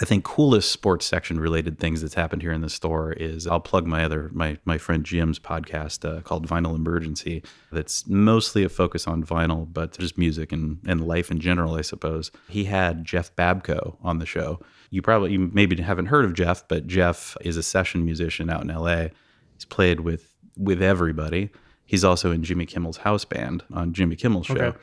I 0.00 0.04
think 0.04 0.24
coolest 0.24 0.72
sports 0.72 1.06
section 1.06 1.38
related 1.38 1.78
things 1.78 2.02
that's 2.02 2.14
happened 2.14 2.42
here 2.42 2.50
in 2.50 2.62
the 2.62 2.68
store 2.68 3.12
is 3.12 3.46
I'll 3.46 3.60
plug 3.60 3.86
my 3.86 4.04
other 4.04 4.28
my 4.32 4.58
my 4.64 4.76
friend 4.76 5.04
Jim's 5.04 5.38
podcast 5.38 6.04
uh, 6.08 6.20
called 6.22 6.48
Vinyl 6.48 6.74
Emergency. 6.74 7.44
That's 7.70 8.06
mostly 8.08 8.64
a 8.64 8.68
focus 8.68 9.06
on 9.06 9.22
vinyl, 9.22 9.72
but 9.72 9.96
just 9.96 10.18
music 10.18 10.50
and 10.50 10.78
and 10.86 11.06
life 11.06 11.30
in 11.30 11.38
general, 11.38 11.74
I 11.74 11.82
suppose. 11.82 12.32
He 12.48 12.64
had 12.64 13.04
Jeff 13.04 13.34
Babko 13.36 13.96
on 14.02 14.18
the 14.18 14.26
show. 14.26 14.60
You 14.90 15.00
probably 15.00 15.32
you 15.32 15.50
maybe 15.52 15.80
haven't 15.80 16.06
heard 16.06 16.24
of 16.24 16.34
Jeff, 16.34 16.66
but 16.66 16.88
Jeff 16.88 17.36
is 17.42 17.56
a 17.56 17.62
session 17.62 18.04
musician 18.04 18.50
out 18.50 18.62
in 18.62 18.70
L.A. 18.70 19.12
He's 19.54 19.64
played 19.64 20.00
with 20.00 20.34
with 20.56 20.82
everybody. 20.82 21.50
He's 21.86 22.02
also 22.04 22.32
in 22.32 22.42
Jimmy 22.42 22.66
Kimmel's 22.66 22.98
house 22.98 23.24
band 23.24 23.62
on 23.72 23.92
Jimmy 23.92 24.16
Kimmel's 24.16 24.46
show. 24.46 24.54
Okay. 24.54 24.78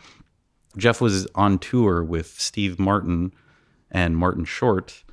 Jeff 0.77 1.01
was 1.01 1.27
on 1.35 1.59
tour 1.59 2.01
with 2.01 2.27
Steve 2.39 2.79
Martin 2.79 3.33
and 3.91 4.17
Martin 4.17 4.45
Short 4.45 5.03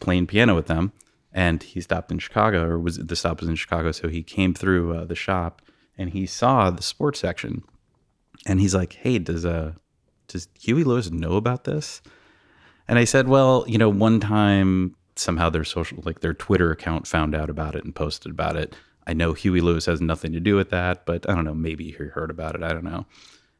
playing 0.00 0.26
piano 0.26 0.54
with 0.54 0.66
them. 0.66 0.92
And 1.32 1.62
he 1.62 1.80
stopped 1.80 2.10
in 2.10 2.18
Chicago, 2.18 2.64
or 2.64 2.78
was 2.78 2.96
the 2.98 3.14
stop 3.14 3.40
was 3.40 3.48
in 3.48 3.54
Chicago. 3.54 3.92
So 3.92 4.08
he 4.08 4.22
came 4.22 4.54
through 4.54 4.96
uh, 4.96 5.04
the 5.04 5.14
shop 5.14 5.62
and 5.96 6.10
he 6.10 6.26
saw 6.26 6.70
the 6.70 6.82
sports 6.82 7.20
section. 7.20 7.62
And 8.46 8.60
he's 8.60 8.74
like, 8.74 8.94
"Hey, 8.94 9.18
does 9.18 9.44
uh, 9.44 9.72
does 10.26 10.48
Huey 10.60 10.84
Lewis 10.84 11.10
know 11.10 11.36
about 11.36 11.64
this?" 11.64 12.00
And 12.88 12.98
I 12.98 13.04
said, 13.04 13.28
"Well, 13.28 13.64
you 13.68 13.78
know, 13.78 13.88
one 13.88 14.20
time 14.20 14.96
somehow 15.16 15.50
their 15.50 15.64
social, 15.64 16.02
like 16.04 16.20
their 16.20 16.34
Twitter 16.34 16.70
account, 16.70 17.06
found 17.06 17.34
out 17.34 17.50
about 17.50 17.74
it 17.74 17.84
and 17.84 17.94
posted 17.94 18.30
about 18.30 18.56
it. 18.56 18.74
I 19.06 19.12
know 19.12 19.32
Huey 19.32 19.60
Lewis 19.60 19.86
has 19.86 20.00
nothing 20.00 20.32
to 20.32 20.40
do 20.40 20.54
with 20.56 20.70
that, 20.70 21.04
but 21.04 21.28
I 21.28 21.34
don't 21.34 21.44
know. 21.44 21.54
Maybe 21.54 21.90
he 21.90 21.92
heard 21.92 22.30
about 22.30 22.54
it. 22.54 22.62
I 22.62 22.72
don't 22.72 22.84
know." 22.84 23.06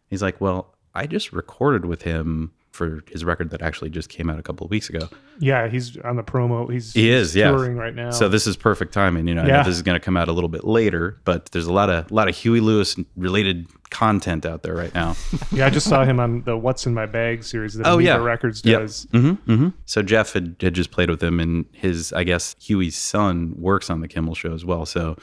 He's 0.08 0.22
like, 0.22 0.40
"Well, 0.40 0.74
I 0.94 1.06
just 1.06 1.32
recorded 1.32 1.84
with 1.84 2.02
him 2.02 2.52
for 2.78 3.02
his 3.10 3.24
record 3.24 3.50
that 3.50 3.60
actually 3.60 3.90
just 3.90 4.08
came 4.08 4.30
out 4.30 4.38
a 4.38 4.42
couple 4.42 4.64
of 4.64 4.70
weeks 4.70 4.88
ago. 4.88 5.08
Yeah, 5.40 5.68
he's 5.68 5.98
on 5.98 6.16
the 6.16 6.22
promo. 6.22 6.72
He's 6.72 6.94
He 6.94 7.10
is, 7.10 7.36
yeah. 7.36 7.50
touring 7.50 7.76
right 7.76 7.94
now. 7.94 8.10
So 8.10 8.28
this 8.28 8.46
is 8.46 8.56
perfect 8.56 8.94
timing. 8.94 9.28
You 9.28 9.34
know, 9.34 9.42
I 9.42 9.46
know 9.46 9.62
this 9.64 9.76
is 9.76 9.82
going 9.82 9.96
to 9.98 10.04
come 10.04 10.16
out 10.16 10.28
a 10.28 10.32
little 10.32 10.48
bit 10.48 10.64
later, 10.64 11.18
but 11.24 11.46
there's 11.52 11.66
a 11.66 11.72
lot 11.72 11.90
of 11.90 12.10
a 12.10 12.14
lot 12.14 12.28
of 12.28 12.36
Huey 12.36 12.60
Lewis 12.60 12.96
related 13.16 13.66
content 13.90 14.46
out 14.46 14.62
there 14.62 14.74
right 14.74 14.94
now. 14.94 15.16
yeah, 15.52 15.66
I 15.66 15.70
just 15.70 15.88
saw 15.88 16.04
him 16.04 16.20
on 16.20 16.42
the 16.42 16.56
"What's 16.56 16.86
in 16.86 16.94
My 16.94 17.06
Bag" 17.06 17.42
series 17.44 17.74
that 17.74 17.86
Oh, 17.86 17.98
yeah. 17.98 18.16
Records 18.16 18.62
Yep. 18.64 18.80
does. 18.80 19.06
Mm-hmm, 19.12 19.52
mm-hmm. 19.52 19.68
So 19.84 20.02
Jeff 20.02 20.32
had, 20.32 20.56
had 20.60 20.74
just 20.74 20.90
played 20.90 21.10
with 21.10 21.22
him, 21.22 21.40
and 21.40 21.66
his, 21.72 22.12
I 22.12 22.24
guess, 22.24 22.54
Huey's 22.60 22.96
son 22.96 23.54
works 23.58 23.90
on 23.90 24.00
the 24.00 24.08
Kimmel 24.08 24.34
show 24.34 24.52
as 24.54 24.64
well. 24.64 24.86
So 24.86 25.16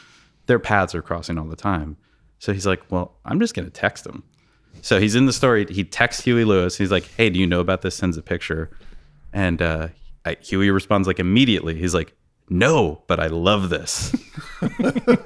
their 0.48 0.60
paths 0.60 0.94
are 0.94 1.02
crossing 1.02 1.38
all 1.38 1.46
the 1.46 1.56
time. 1.56 1.98
So 2.40 2.54
he's 2.54 2.66
like, 2.68 2.84
well, 2.92 3.18
I'm 3.26 3.40
just 3.40 3.54
going 3.56 3.66
to 3.66 3.72
text 3.72 4.06
him. 4.06 4.24
So 4.82 5.00
he's 5.00 5.15
in 5.15 5.25
the 5.25 5.34
story. 5.34 5.65
He 5.70 5.84
texts 5.84 6.24
Huey 6.24 6.46
Lewis. 6.46 6.77
He's 6.77 6.91
like, 6.91 7.05
hey, 7.17 7.29
do 7.29 7.39
you 7.39 7.48
know 7.48 7.60
about 7.60 7.82
this? 7.82 7.96
Sends 7.96 8.17
a 8.17 8.22
picture. 8.22 8.70
And 9.34 9.62
uh, 9.62 9.88
I, 10.25 10.38
Huey 10.41 10.70
responds 10.70 11.08
like 11.08 11.20
immediately. 11.20 11.75
He's 11.75 11.94
like, 11.94 12.13
no, 12.50 13.01
but 13.08 13.20
I 13.20 13.27
love 13.27 13.70
this. 13.70 14.15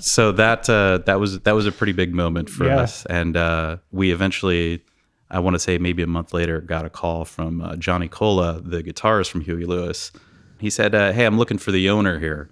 So 0.00 0.30
that 0.32 0.68
uh, 0.70 0.98
that 1.06 1.18
was 1.18 1.40
that 1.40 1.52
was 1.52 1.66
a 1.66 1.72
pretty 1.72 1.92
big 1.92 2.14
moment 2.14 2.48
for 2.48 2.66
Yeah. 2.66 2.78
us, 2.80 3.04
and 3.06 3.36
uh, 3.36 3.78
we 3.90 4.12
eventually, 4.12 4.82
I 5.30 5.40
want 5.40 5.54
to 5.54 5.58
say 5.58 5.76
maybe 5.78 6.02
a 6.02 6.06
month 6.06 6.32
later, 6.32 6.60
got 6.60 6.84
a 6.84 6.90
call 6.90 7.24
from 7.24 7.60
uh, 7.60 7.74
Johnny 7.76 8.06
Colla, 8.08 8.60
the 8.64 8.82
guitarist 8.82 9.30
from 9.30 9.40
Huey 9.40 9.64
Lewis. 9.64 10.12
He 10.60 10.70
said, 10.70 10.94
uh, 10.94 11.12
"Hey, 11.12 11.24
I'm 11.24 11.36
looking 11.36 11.58
for 11.58 11.72
the 11.72 11.90
owner 11.90 12.18
here," 12.20 12.48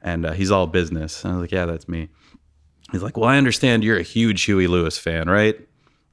and 0.00 0.24
uh, 0.26 0.32
he's 0.32 0.50
all 0.52 0.66
business. 0.68 1.24
And 1.24 1.32
I 1.32 1.36
was 1.36 1.42
like, 1.42 1.52
"Yeah, 1.52 1.66
that's 1.66 1.88
me." 1.88 2.08
He's 2.92 3.02
like, 3.02 3.16
"Well, 3.16 3.28
I 3.28 3.36
understand 3.36 3.82
you're 3.84 3.98
a 3.98 4.02
huge 4.02 4.42
Huey 4.44 4.66
Lewis 4.66 4.96
fan, 4.98 5.28
right?" 5.28 5.58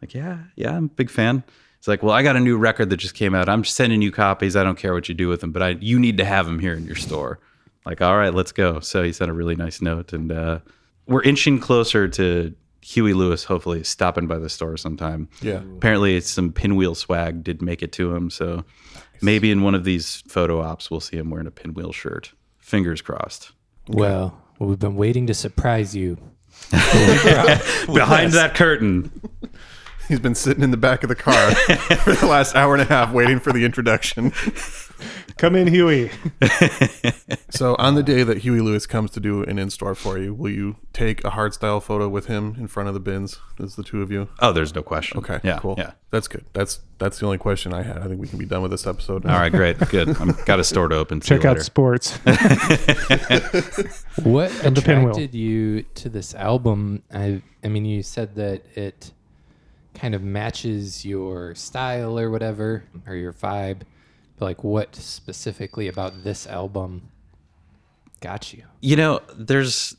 Like, 0.02 0.14
"Yeah, 0.14 0.40
yeah, 0.56 0.76
I'm 0.76 0.86
a 0.86 0.90
big 0.90 1.10
fan." 1.10 1.44
He's 1.80 1.88
like, 1.88 2.02
"Well, 2.02 2.14
I 2.14 2.24
got 2.24 2.36
a 2.36 2.40
new 2.40 2.58
record 2.58 2.90
that 2.90 2.98
just 2.98 3.16
came 3.16 3.36
out. 3.36 3.48
I'm 3.50 3.64
sending 3.64 4.02
you 4.02 4.12
copies. 4.12 4.56
I 4.56 4.64
don't 4.64 4.78
care 4.78 4.94
what 4.94 5.08
you 5.10 5.16
do 5.16 5.28
with 5.28 5.42
them, 5.42 5.52
but 5.52 5.62
I 5.62 5.70
you 5.80 6.00
need 6.00 6.18
to 6.18 6.26
have 6.26 6.46
them 6.46 6.60
here 6.60 6.74
in 6.74 6.86
your 6.86 6.96
store." 6.96 7.40
Like, 7.86 8.02
all 8.02 8.18
right, 8.18 8.34
let's 8.34 8.52
go. 8.54 8.80
So 8.80 9.04
he 9.04 9.12
sent 9.12 9.30
a 9.30 9.34
really 9.34 9.56
nice 9.56 9.82
note, 9.82 10.14
and 10.14 10.32
uh, 10.32 10.60
we're 11.06 11.24
inching 11.24 11.60
closer 11.60 12.08
to 12.08 12.54
Huey 12.82 13.14
Lewis. 13.14 13.44
Hopefully, 13.44 13.84
stopping 13.84 14.26
by 14.26 14.40
the 14.40 14.50
store 14.50 14.78
sometime. 14.78 15.28
Yeah. 15.42 15.62
Apparently, 15.78 16.16
it's 16.16 16.30
some 16.30 16.52
pinwheel 16.54 16.96
swag 16.96 17.44
did 17.44 17.62
make 17.62 17.84
it 17.84 17.92
to 17.94 18.16
him, 18.16 18.30
so 18.30 18.64
maybe 19.22 19.52
in 19.52 19.62
one 19.62 19.76
of 19.76 19.84
these 19.84 20.24
photo 20.28 20.62
ops, 20.62 20.90
we'll 20.90 21.02
see 21.02 21.18
him 21.18 21.30
wearing 21.30 21.48
a 21.48 21.52
pinwheel 21.52 21.92
shirt. 21.92 22.32
Fingers 22.58 23.02
crossed. 23.02 23.52
well, 23.90 24.42
we've 24.60 24.80
been 24.80 24.96
waiting 24.96 25.28
to 25.28 25.34
surprise 25.34 25.94
you. 25.96 26.18
Behind 26.72 28.34
that 28.34 28.54
curtain, 28.56 29.12
He's 30.08 30.20
been 30.20 30.36
sitting 30.36 30.64
in 30.64 30.72
the 30.72 30.78
back 30.78 31.04
of 31.04 31.10
the 31.10 31.16
car 31.16 31.56
for 31.56 32.14
the 32.14 32.28
last 32.28 32.56
hour 32.56 32.74
and 32.74 32.82
a 32.82 32.86
half 32.86 33.12
waiting 33.14 33.40
for 33.40 33.54
the 33.54 33.64
introduction. 33.64 34.32
Come 35.38 35.56
in, 35.56 35.68
Huey. 35.68 36.12
So, 37.50 37.76
on 37.78 37.94
the 37.94 38.02
day 38.02 38.24
that 38.24 38.40
Huey 38.40 38.62
Lewis 38.62 38.88
comes 38.88 39.12
to 39.12 39.20
do 39.20 39.44
an 39.44 39.60
in 39.60 39.70
store 39.70 39.94
for 39.94 40.18
you, 40.18 40.34
will 40.34 40.50
you 40.50 40.78
take 40.92 41.24
a 41.24 41.30
hard 41.30 41.54
style 41.54 41.80
photo 41.80 42.10
with 42.10 42.26
him 42.26 42.56
in 42.58 42.66
front 42.66 42.88
of 42.90 42.96
the 42.96 43.00
bins 43.00 43.40
as 43.62 43.76
the 43.76 43.84
two 43.84 44.02
of 44.02 44.12
you? 44.12 44.28
oh, 44.40 44.52
there's 44.52 44.74
no 44.74 44.82
question. 44.82 45.20
Okay, 45.20 45.40
yeah, 45.44 45.60
cool. 45.60 45.76
yeah. 45.78 45.92
That's 46.10 46.28
good. 46.28 46.46
That's 46.54 46.80
that's 46.98 47.20
the 47.20 47.28
only 47.28 47.38
question 47.38 47.72
I 47.72 47.84
had. 47.84 48.00
I 48.00 48.08
think 48.08 48.20
we 48.20 48.28
can 48.28 48.40
be 48.40 48.46
done 48.46 48.64
with 48.64 48.72
this 48.72 48.88
episode. 48.88 49.28
All 49.28 49.38
right, 49.38 49.52
great, 49.52 49.78
good. 49.90 50.10
I've 50.10 50.44
got 50.46 50.60
a 50.60 50.64
store 50.64 50.88
to 50.88 50.96
open. 50.96 51.22
See 51.22 51.30
Check 51.30 51.46
out 51.46 51.62
sports. 51.62 52.18
What 54.24 54.52
the 54.52 54.82
pinwheel. 54.84 55.10
attracted 55.12 55.36
you 55.36 55.84
to 55.84 56.10
this 56.10 56.34
album? 56.36 57.04
I, 57.14 57.42
I 57.64 57.68
mean, 57.68 57.86
you 57.86 58.04
said 58.04 58.36
that 58.36 58.64
it 58.76 59.12
kind 59.94 60.16
of 60.16 60.24
matches 60.24 61.06
your 61.06 61.56
style 61.56 62.18
or 62.18 62.30
whatever, 62.30 62.84
or 63.08 63.16
your 63.16 63.34
vibe. 63.34 63.82
Like, 64.40 64.64
what 64.64 64.96
specifically 64.96 65.88
about 65.88 66.24
this 66.24 66.48
album 66.48 67.10
got 68.20 68.54
you? 68.54 68.64
You 68.82 68.96
know, 68.96 69.22
there's. 69.36 69.96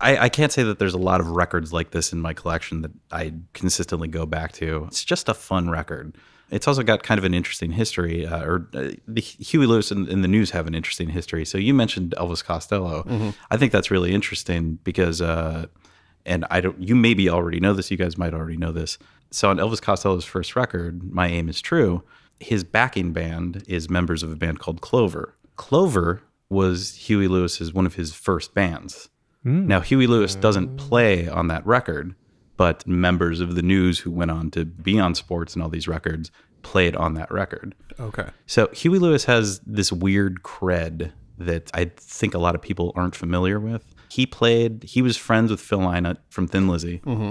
I, 0.00 0.16
I 0.16 0.28
can't 0.28 0.50
say 0.50 0.64
that 0.64 0.78
there's 0.80 0.94
a 0.94 0.98
lot 0.98 1.20
of 1.20 1.28
records 1.28 1.72
like 1.72 1.92
this 1.92 2.12
in 2.12 2.20
my 2.20 2.34
collection 2.34 2.82
that 2.82 2.90
I 3.12 3.34
consistently 3.54 4.08
go 4.08 4.26
back 4.26 4.52
to. 4.54 4.84
It's 4.88 5.04
just 5.04 5.28
a 5.28 5.34
fun 5.34 5.70
record. 5.70 6.16
It's 6.50 6.68
also 6.68 6.82
got 6.82 7.02
kind 7.02 7.18
of 7.18 7.24
an 7.24 7.32
interesting 7.32 7.72
history, 7.72 8.26
uh, 8.26 8.44
or 8.44 8.68
uh, 8.74 8.90
the 9.08 9.20
Huey 9.20 9.66
Lewis 9.66 9.90
and, 9.90 10.06
and 10.08 10.22
the 10.22 10.28
News 10.28 10.50
have 10.50 10.66
an 10.66 10.74
interesting 10.74 11.08
history. 11.08 11.46
So 11.46 11.56
you 11.56 11.72
mentioned 11.72 12.14
Elvis 12.18 12.44
Costello. 12.44 13.32
I 13.50 13.56
think 13.56 13.72
that's 13.72 13.90
really 13.90 14.12
interesting 14.12 14.78
because, 14.84 15.22
uh, 15.22 15.66
and 16.26 16.44
I 16.50 16.60
don't. 16.60 16.78
You 16.82 16.94
maybe 16.94 17.30
already 17.30 17.58
know 17.58 17.72
this. 17.72 17.90
You 17.90 17.96
guys 17.96 18.18
might 18.18 18.34
already 18.34 18.58
know 18.58 18.72
this. 18.72 18.98
So 19.30 19.48
on 19.48 19.56
Elvis 19.56 19.80
Costello's 19.80 20.26
first 20.26 20.54
record, 20.56 21.02
"My 21.10 21.28
Aim 21.28 21.48
Is 21.48 21.62
True," 21.62 22.02
his 22.42 22.64
backing 22.64 23.12
band 23.12 23.62
is 23.66 23.88
members 23.88 24.22
of 24.22 24.30
a 24.32 24.36
band 24.36 24.58
called 24.58 24.80
Clover. 24.80 25.34
Clover 25.56 26.22
was 26.48 26.94
Huey 26.94 27.28
Lewis's 27.28 27.72
one 27.72 27.86
of 27.86 27.94
his 27.94 28.12
first 28.12 28.54
bands. 28.54 29.08
Hmm. 29.42 29.66
Now 29.66 29.80
Huey 29.80 30.06
Lewis 30.06 30.34
doesn't 30.34 30.76
play 30.76 31.28
on 31.28 31.48
that 31.48 31.66
record, 31.66 32.14
but 32.56 32.86
members 32.86 33.40
of 33.40 33.54
the 33.54 33.62
News 33.62 34.00
who 34.00 34.10
went 34.10 34.30
on 34.30 34.50
to 34.50 34.64
be 34.64 34.98
on 34.98 35.14
Sports 35.14 35.54
and 35.54 35.62
all 35.62 35.68
these 35.68 35.88
records 35.88 36.30
played 36.62 36.94
on 36.96 37.14
that 37.14 37.30
record. 37.30 37.74
Okay. 37.98 38.28
So 38.46 38.68
Huey 38.68 38.98
Lewis 38.98 39.24
has 39.24 39.60
this 39.60 39.92
weird 39.92 40.42
cred 40.42 41.12
that 41.38 41.70
I 41.74 41.90
think 41.96 42.34
a 42.34 42.38
lot 42.38 42.54
of 42.54 42.62
people 42.62 42.92
aren't 42.94 43.16
familiar 43.16 43.58
with. 43.58 43.94
He 44.08 44.26
played, 44.26 44.84
he 44.84 45.02
was 45.02 45.16
friends 45.16 45.50
with 45.50 45.60
Phil 45.60 45.80
Lynott 45.80 46.18
from 46.28 46.46
Thin 46.46 46.68
Lizzy, 46.68 46.98
mm-hmm. 46.98 47.30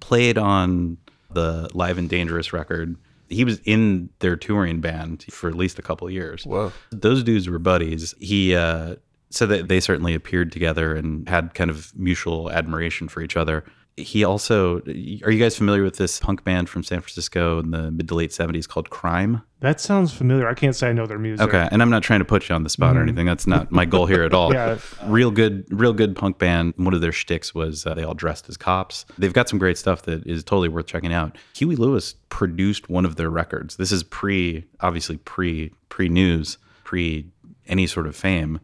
played 0.00 0.38
on 0.38 0.98
the 1.32 1.68
Live 1.72 1.98
and 1.98 2.08
Dangerous 2.08 2.52
record. 2.52 2.96
He 3.30 3.44
was 3.44 3.60
in 3.64 4.10
their 4.18 4.36
touring 4.36 4.80
band 4.80 5.24
for 5.30 5.48
at 5.48 5.54
least 5.54 5.78
a 5.78 5.82
couple 5.82 6.06
of 6.06 6.12
years. 6.12 6.44
Whoa. 6.44 6.72
Those 6.90 7.22
dudes 7.22 7.48
were 7.48 7.58
buddies. 7.58 8.14
He 8.18 8.54
uh, 8.54 8.96
so 9.30 9.46
that 9.46 9.68
they 9.68 9.80
certainly 9.80 10.14
appeared 10.14 10.52
together 10.52 10.94
and 10.94 11.28
had 11.28 11.54
kind 11.54 11.70
of 11.70 11.96
mutual 11.96 12.50
admiration 12.50 13.08
for 13.08 13.22
each 13.22 13.36
other. 13.36 13.64
He 14.00 14.24
also, 14.24 14.78
are 14.80 15.30
you 15.30 15.38
guys 15.38 15.56
familiar 15.56 15.82
with 15.82 15.96
this 15.96 16.18
punk 16.20 16.44
band 16.44 16.68
from 16.68 16.82
San 16.82 17.00
Francisco 17.00 17.58
in 17.60 17.70
the 17.70 17.90
mid 17.90 18.08
to 18.08 18.14
late 18.14 18.30
70s 18.30 18.66
called 18.68 18.90
Crime? 18.90 19.42
That 19.60 19.80
sounds 19.80 20.12
familiar. 20.12 20.48
I 20.48 20.54
can't 20.54 20.74
say 20.74 20.88
I 20.88 20.92
know 20.92 21.06
their 21.06 21.18
music. 21.18 21.46
Okay, 21.46 21.68
and 21.70 21.82
I'm 21.82 21.90
not 21.90 22.02
trying 22.02 22.20
to 22.20 22.24
put 22.24 22.48
you 22.48 22.54
on 22.54 22.62
the 22.62 22.70
spot 22.70 22.96
or 22.96 23.02
anything. 23.02 23.26
That's 23.26 23.46
not 23.46 23.70
my 23.70 23.84
goal 23.84 24.06
here 24.06 24.22
at 24.22 24.32
all. 24.34 24.50
Yeah. 24.60 24.78
real 25.04 25.30
good, 25.30 25.66
real 25.70 25.92
good 25.92 26.16
punk 26.16 26.38
band. 26.38 26.74
One 26.76 26.92
of 26.94 27.00
their 27.00 27.12
shticks 27.12 27.54
was 27.54 27.86
uh, 27.86 27.94
they 27.94 28.02
all 28.02 28.14
dressed 28.14 28.48
as 28.48 28.56
cops. 28.56 29.04
They've 29.18 29.32
got 29.32 29.48
some 29.48 29.58
great 29.58 29.76
stuff 29.78 30.02
that 30.02 30.26
is 30.26 30.42
totally 30.42 30.68
worth 30.68 30.86
checking 30.86 31.12
out. 31.12 31.36
Huey 31.56 31.76
Lewis 31.76 32.14
produced 32.30 32.88
one 32.88 33.04
of 33.04 33.16
their 33.16 33.30
records. 33.30 33.76
This 33.76 33.92
is 33.92 34.02
pre, 34.02 34.64
obviously 34.80 35.18
pre 35.18 35.72
pre 35.88 36.08
news, 36.08 36.58
pre 36.84 37.26
any 37.66 37.86
sort 37.86 38.06
of 38.06 38.16
fame, 38.16 38.60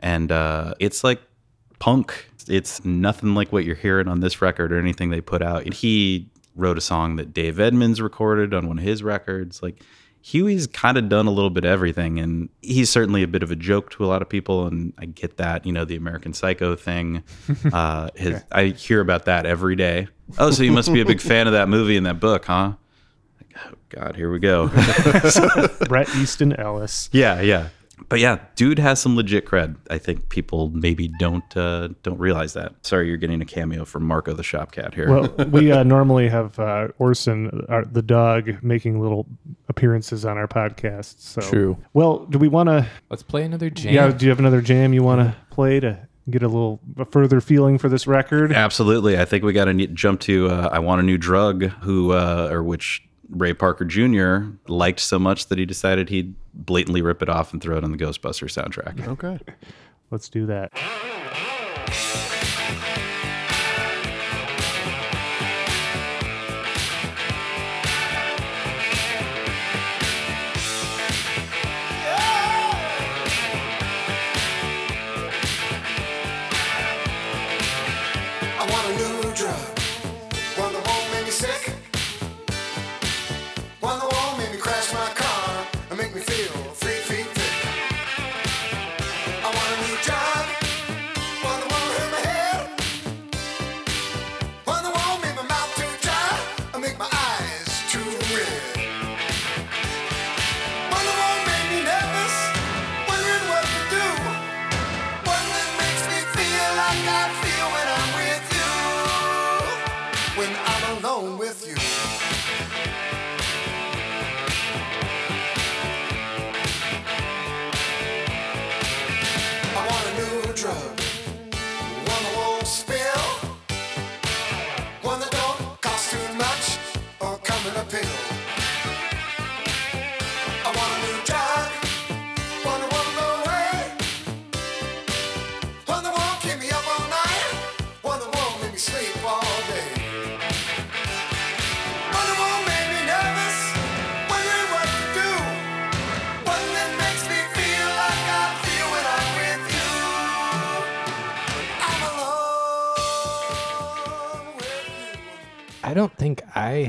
and 0.00 0.30
uh, 0.32 0.74
it's 0.80 1.02
like 1.04 1.20
punk. 1.82 2.30
It's 2.46 2.84
nothing 2.84 3.34
like 3.34 3.50
what 3.50 3.64
you're 3.64 3.74
hearing 3.74 4.06
on 4.06 4.20
this 4.20 4.40
record 4.40 4.72
or 4.72 4.78
anything 4.78 5.10
they 5.10 5.20
put 5.20 5.42
out. 5.42 5.74
He 5.74 6.28
wrote 6.54 6.78
a 6.78 6.80
song 6.80 7.16
that 7.16 7.34
Dave 7.34 7.58
Edmunds 7.58 8.00
recorded 8.00 8.54
on 8.54 8.68
one 8.68 8.78
of 8.78 8.84
his 8.84 9.02
records. 9.02 9.64
Like 9.64 9.82
Huey's 10.20 10.68
kind 10.68 10.96
of 10.96 11.08
done 11.08 11.26
a 11.26 11.32
little 11.32 11.50
bit 11.50 11.64
of 11.64 11.70
everything, 11.70 12.20
and 12.20 12.50
he's 12.60 12.88
certainly 12.88 13.24
a 13.24 13.26
bit 13.26 13.42
of 13.42 13.50
a 13.50 13.56
joke 13.56 13.90
to 13.92 14.04
a 14.04 14.06
lot 14.06 14.22
of 14.22 14.28
people. 14.28 14.68
And 14.68 14.92
I 14.96 15.06
get 15.06 15.38
that, 15.38 15.66
you 15.66 15.72
know, 15.72 15.84
the 15.84 15.96
American 15.96 16.32
Psycho 16.32 16.76
thing. 16.76 17.24
Uh, 17.72 18.10
his, 18.14 18.44
I 18.52 18.66
hear 18.66 19.00
about 19.00 19.24
that 19.24 19.46
every 19.46 19.74
day. 19.74 20.06
Oh, 20.38 20.50
so 20.50 20.62
you 20.62 20.72
must 20.72 20.92
be 20.92 21.00
a 21.00 21.06
big 21.06 21.20
fan 21.20 21.46
of 21.46 21.54
that 21.54 21.68
movie 21.68 21.96
and 21.96 22.06
that 22.06 22.20
book, 22.20 22.44
huh? 22.44 22.74
Like, 23.40 23.56
oh 23.66 23.74
God, 23.88 24.14
here 24.14 24.30
we 24.30 24.38
go. 24.38 24.68
Bret 25.88 26.08
Easton 26.16 26.52
Ellis. 26.52 27.08
Yeah, 27.12 27.40
yeah. 27.40 27.68
But 28.08 28.20
yeah, 28.20 28.38
dude 28.56 28.78
has 28.78 29.00
some 29.00 29.16
legit 29.16 29.46
cred. 29.46 29.76
I 29.90 29.98
think 29.98 30.28
people 30.28 30.70
maybe 30.70 31.08
don't 31.18 31.56
uh, 31.56 31.88
don't 32.02 32.18
realize 32.18 32.52
that. 32.54 32.74
Sorry, 32.82 33.08
you're 33.08 33.16
getting 33.16 33.40
a 33.40 33.44
cameo 33.44 33.84
from 33.84 34.04
Marco 34.04 34.32
the 34.32 34.42
Shop 34.42 34.72
Cat 34.72 34.94
here. 34.94 35.08
Well, 35.08 35.28
we 35.50 35.70
uh, 35.72 35.82
normally 35.82 36.28
have 36.28 36.58
uh, 36.58 36.88
Orson, 36.98 37.64
uh, 37.68 37.82
the 37.90 38.02
dog, 38.02 38.62
making 38.62 39.00
little 39.00 39.26
appearances 39.68 40.24
on 40.24 40.36
our 40.36 40.48
podcast. 40.48 41.20
So, 41.20 41.40
True. 41.42 41.76
Well, 41.92 42.26
do 42.26 42.38
we 42.38 42.48
want 42.48 42.68
to? 42.68 42.86
Let's 43.10 43.22
play 43.22 43.42
another 43.42 43.70
jam. 43.70 43.94
Yeah. 43.94 44.10
Do 44.10 44.24
you 44.24 44.30
have 44.30 44.40
another 44.40 44.60
jam 44.60 44.92
you 44.92 45.02
want 45.02 45.20
to 45.20 45.36
play 45.50 45.80
to 45.80 46.08
get 46.30 46.42
a 46.42 46.48
little 46.48 46.80
a 46.98 47.04
further 47.04 47.40
feeling 47.40 47.78
for 47.78 47.88
this 47.88 48.06
record? 48.06 48.52
Absolutely. 48.52 49.18
I 49.18 49.24
think 49.24 49.44
we 49.44 49.52
got 49.52 49.66
to 49.66 49.86
jump 49.88 50.20
to 50.20 50.48
uh, 50.48 50.68
I 50.72 50.78
Want 50.78 51.00
a 51.00 51.04
New 51.04 51.18
Drug, 51.18 51.64
who, 51.64 52.12
uh, 52.12 52.48
or 52.50 52.62
which 52.62 53.02
Ray 53.32 53.54
Parker 53.54 53.84
Jr. 53.84 54.54
liked 54.68 55.00
so 55.00 55.18
much 55.18 55.48
that 55.48 55.58
he 55.58 55.66
decided 55.66 56.08
he'd 56.08 56.34
blatantly 56.54 57.02
rip 57.02 57.22
it 57.22 57.28
off 57.28 57.52
and 57.52 57.62
throw 57.62 57.76
it 57.76 57.84
on 57.84 57.90
the 57.90 57.98
Ghostbusters 57.98 58.52
soundtrack. 58.52 59.08
Okay. 59.08 59.38
Let's 60.10 60.28
do 60.28 60.46
that. 60.46 60.72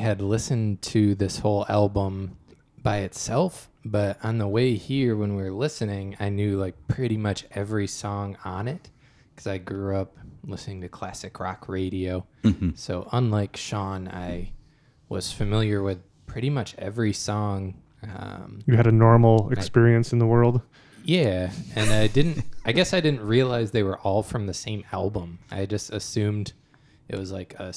Had 0.03 0.21
listened 0.21 0.81
to 0.83 1.15
this 1.15 1.39
whole 1.39 1.65
album 1.69 2.37
by 2.81 2.97
itself, 2.99 3.69
but 3.85 4.17
on 4.23 4.37
the 4.37 4.47
way 4.47 4.75
here 4.75 5.15
when 5.15 5.35
we 5.35 5.43
were 5.43 5.51
listening, 5.51 6.15
I 6.19 6.29
knew 6.29 6.57
like 6.59 6.75
pretty 6.87 7.17
much 7.17 7.45
every 7.51 7.87
song 7.87 8.37
on 8.45 8.67
it 8.67 8.89
because 9.33 9.47
I 9.47 9.57
grew 9.57 9.95
up 9.97 10.15
listening 10.45 10.81
to 10.81 10.89
classic 10.89 11.39
rock 11.39 11.67
radio. 11.69 12.25
So 12.75 13.07
unlike 13.11 13.55
Sean, 13.57 14.07
I 14.09 14.51
was 15.09 15.31
familiar 15.31 15.81
with 15.81 15.99
pretty 16.27 16.49
much 16.49 16.75
every 16.77 17.13
song. 17.13 17.75
Um, 18.03 18.59
You 18.65 18.75
had 18.75 18.87
a 18.87 18.91
normal 18.91 19.49
experience 19.51 20.11
in 20.13 20.19
the 20.19 20.25
world. 20.27 20.61
yeah, 21.05 21.51
and 21.75 21.89
I 21.91 22.07
didn't. 22.07 22.43
I 22.65 22.71
guess 22.73 22.93
I 22.93 22.99
didn't 22.99 23.21
realize 23.25 23.71
they 23.71 23.83
were 23.83 23.99
all 23.99 24.23
from 24.23 24.47
the 24.47 24.53
same 24.53 24.83
album. 24.91 25.39
I 25.51 25.65
just 25.65 25.91
assumed 25.91 26.51
it 27.07 27.17
was 27.17 27.31
like 27.31 27.53
a 27.59 27.71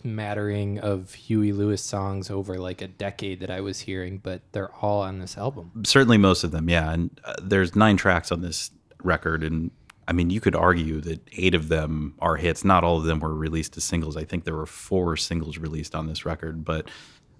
smattering 0.00 0.78
of 0.78 1.14
Huey 1.14 1.52
Lewis 1.52 1.82
songs 1.82 2.30
over 2.30 2.58
like 2.58 2.80
a 2.80 2.88
decade 2.88 3.40
that 3.40 3.50
I 3.50 3.60
was 3.60 3.80
hearing, 3.80 4.18
but 4.18 4.40
they're 4.52 4.72
all 4.76 5.02
on 5.02 5.18
this 5.18 5.36
album. 5.36 5.70
Certainly 5.84 6.18
most 6.18 6.42
of 6.44 6.50
them, 6.50 6.68
yeah. 6.68 6.92
And 6.92 7.20
uh, 7.24 7.34
there's 7.42 7.76
nine 7.76 7.96
tracks 7.96 8.32
on 8.32 8.40
this 8.40 8.70
record. 9.02 9.44
And 9.44 9.70
I 10.08 10.12
mean, 10.12 10.30
you 10.30 10.40
could 10.40 10.56
argue 10.56 11.00
that 11.02 11.20
eight 11.36 11.54
of 11.54 11.68
them 11.68 12.14
are 12.18 12.36
hits. 12.36 12.64
Not 12.64 12.82
all 12.82 12.96
of 12.96 13.04
them 13.04 13.20
were 13.20 13.34
released 13.34 13.76
as 13.76 13.84
singles. 13.84 14.16
I 14.16 14.24
think 14.24 14.44
there 14.44 14.56
were 14.56 14.66
four 14.66 15.16
singles 15.16 15.58
released 15.58 15.94
on 15.94 16.06
this 16.06 16.24
record. 16.24 16.64
But 16.64 16.88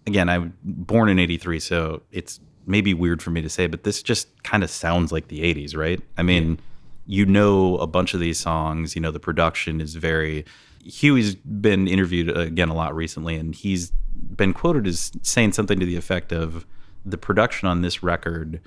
again, 0.06 0.28
I'm 0.28 0.54
born 0.62 1.08
in 1.08 1.18
83, 1.18 1.60
so 1.60 2.02
it's 2.12 2.40
maybe 2.66 2.92
weird 2.92 3.22
for 3.22 3.30
me 3.30 3.40
to 3.40 3.48
say, 3.48 3.66
but 3.66 3.84
this 3.84 4.02
just 4.02 4.42
kind 4.42 4.62
of 4.62 4.70
sounds 4.70 5.12
like 5.12 5.28
the 5.28 5.40
80s, 5.40 5.76
right? 5.76 6.00
I 6.18 6.22
mean, 6.22 6.60
you 7.06 7.24
know 7.24 7.76
a 7.78 7.86
bunch 7.86 8.12
of 8.14 8.20
these 8.20 8.38
songs, 8.38 8.94
you 8.94 9.00
know, 9.00 9.10
the 9.10 9.20
production 9.20 9.80
is 9.80 9.94
very. 9.94 10.44
Huey's 10.82 11.34
been 11.34 11.88
interviewed 11.88 12.36
uh, 12.36 12.40
again 12.40 12.68
a 12.68 12.74
lot 12.74 12.94
recently, 12.94 13.36
and 13.36 13.54
he's 13.54 13.92
been 14.36 14.52
quoted 14.52 14.86
as 14.86 15.12
saying 15.22 15.52
something 15.52 15.78
to 15.78 15.86
the 15.86 15.96
effect 15.96 16.32
of 16.32 16.66
the 17.04 17.18
production 17.18 17.68
on 17.68 17.82
this 17.82 18.02
record 18.02 18.60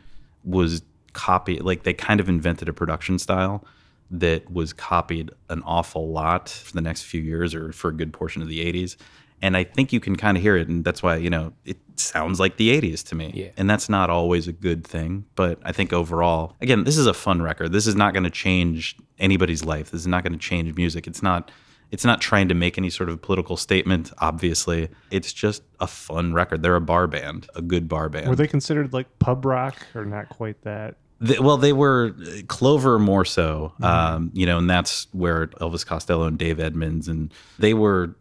was 0.43 0.81
copied, 1.13 1.61
like 1.61 1.83
they 1.83 1.93
kind 1.93 2.19
of 2.19 2.27
invented 2.27 2.67
a 2.67 2.73
production 2.73 3.19
style 3.19 3.63
that 4.11 4.51
was 4.51 4.73
copied 4.73 5.31
an 5.49 5.61
awful 5.65 6.09
lot 6.09 6.49
for 6.49 6.73
the 6.73 6.81
next 6.81 7.03
few 7.03 7.21
years 7.21 7.55
or 7.55 7.71
for 7.71 7.89
a 7.89 7.93
good 7.93 8.13
portion 8.13 8.41
of 8.41 8.47
the 8.47 8.63
80s. 8.63 8.95
And 9.41 9.57
I 9.57 9.63
think 9.63 9.91
you 9.91 9.99
can 9.99 10.15
kind 10.15 10.37
of 10.37 10.43
hear 10.43 10.55
it. 10.55 10.69
And 10.69 10.85
that's 10.85 11.03
why, 11.03 11.17
you 11.17 11.29
know, 11.29 11.51
it 11.65 11.77
sounds 11.95 12.39
like 12.39 12.57
the 12.57 12.79
80s 12.79 13.03
to 13.07 13.15
me. 13.15 13.31
Yeah. 13.33 13.49
And 13.57 13.69
that's 13.69 13.89
not 13.89 14.09
always 14.09 14.47
a 14.47 14.53
good 14.53 14.85
thing. 14.85 15.25
But 15.35 15.59
I 15.63 15.71
think 15.73 15.91
overall, 15.91 16.55
again, 16.61 16.85
this 16.85 16.97
is 16.97 17.07
a 17.07 17.13
fun 17.13 17.41
record. 17.41 17.71
This 17.71 17.85
is 17.85 17.95
not 17.95 18.13
going 18.13 18.23
to 18.23 18.29
change 18.29 18.95
anybody's 19.19 19.65
life. 19.65 19.91
This 19.91 20.01
is 20.01 20.07
not 20.07 20.23
going 20.23 20.33
to 20.33 20.39
change 20.39 20.73
music. 20.75 21.07
It's 21.07 21.21
not. 21.21 21.51
It's 21.93 22.03
not 22.03 22.21
trying 22.21 22.47
to 22.47 22.55
make 22.55 22.79
any 22.79 22.89
sort 22.89 23.09
of 23.09 23.21
political 23.21 23.55
statement, 23.55 24.11
obviously. 24.17 24.89
It's 25.11 25.31
just 25.31 25.61
a 25.79 25.85
fun 25.85 26.33
record. 26.33 26.63
They're 26.63 26.75
a 26.75 26.81
bar 26.81 27.05
band, 27.05 27.47
a 27.55 27.61
good 27.61 27.87
bar 27.87 28.09
band. 28.09 28.29
Were 28.29 28.35
they 28.35 28.47
considered 28.47 28.93
like 28.93 29.19
pub 29.19 29.45
rock 29.45 29.77
or 29.93 30.03
not 30.03 30.27
quite 30.29 30.59
that? 30.63 30.95
They, 31.19 31.37
well, 31.37 31.57
they 31.57 31.71
were 31.71 32.15
Clover 32.47 32.97
more 32.97 33.25
so, 33.25 33.73
um, 33.83 34.31
you 34.33 34.47
know, 34.47 34.57
and 34.57 34.67
that's 34.67 35.05
where 35.11 35.47
Elvis 35.61 35.85
Costello 35.85 36.23
and 36.23 36.35
Dave 36.35 36.59
Edmunds, 36.59 37.07
and 37.07 37.31
they 37.59 37.75
were 37.75 38.15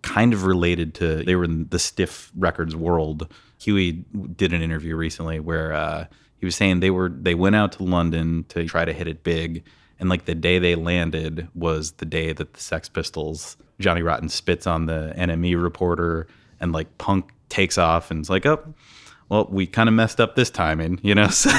kind 0.00 0.32
of 0.32 0.44
related 0.44 0.94
to. 0.94 1.22
They 1.22 1.36
were 1.36 1.44
in 1.44 1.68
the 1.68 1.78
Stiff 1.78 2.32
Records 2.34 2.74
world. 2.74 3.30
Huey 3.60 3.92
did 4.36 4.54
an 4.54 4.62
interview 4.62 4.96
recently 4.96 5.38
where 5.38 5.74
uh, 5.74 6.06
he 6.38 6.46
was 6.46 6.56
saying 6.56 6.80
they 6.80 6.90
were 6.90 7.10
they 7.10 7.34
went 7.34 7.56
out 7.56 7.72
to 7.72 7.82
London 7.82 8.46
to 8.48 8.64
try 8.64 8.86
to 8.86 8.92
hit 8.94 9.06
it 9.06 9.22
big, 9.22 9.64
and 10.00 10.08
like 10.08 10.24
the 10.24 10.34
day 10.34 10.58
they 10.58 10.74
landed 10.74 11.48
was 11.54 11.92
the 11.92 12.06
day 12.06 12.32
that 12.32 12.54
the 12.54 12.60
Sex 12.60 12.88
Pistols, 12.88 13.56
Johnny 13.80 14.02
Rotten 14.02 14.28
spits 14.28 14.66
on 14.66 14.86
the 14.86 15.12
NME 15.16 15.60
reporter, 15.60 16.26
and 16.60 16.72
like 16.72 16.98
Punk 16.98 17.30
takes 17.48 17.78
off 17.78 18.10
and 18.10 18.20
it's 18.20 18.30
like, 18.30 18.46
oh, 18.46 18.74
well, 19.28 19.46
we 19.50 19.66
kind 19.66 19.88
of 19.88 19.94
messed 19.94 20.20
up 20.20 20.36
this 20.36 20.50
timing, 20.50 21.00
you 21.02 21.14
know. 21.14 21.28
So. 21.38 21.50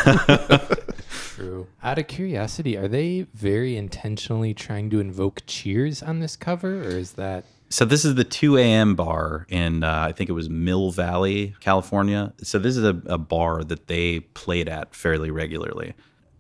True. 1.35 1.67
Out 1.81 1.97
of 1.97 2.07
curiosity, 2.07 2.75
are 2.75 2.89
they 2.89 3.25
very 3.33 3.77
intentionally 3.77 4.53
trying 4.53 4.89
to 4.89 4.99
invoke 4.99 5.41
Cheers 5.47 6.03
on 6.03 6.19
this 6.19 6.35
cover, 6.35 6.83
or 6.83 6.89
is 6.89 7.13
that 7.13 7.45
So 7.69 7.85
this 7.85 8.03
is 8.03 8.15
the 8.15 8.25
2 8.25 8.57
a.m. 8.57 8.95
bar 8.95 9.45
in 9.47 9.83
uh, 9.83 10.05
I 10.09 10.11
think 10.11 10.29
it 10.29 10.33
was 10.33 10.49
Mill 10.49 10.91
Valley, 10.91 11.55
California. 11.61 12.33
So 12.43 12.59
this 12.59 12.75
is 12.75 12.83
a, 12.83 13.01
a 13.05 13.17
bar 13.17 13.63
that 13.63 13.87
they 13.87 14.19
played 14.19 14.67
at 14.67 14.93
fairly 14.93 15.31
regularly. 15.31 15.93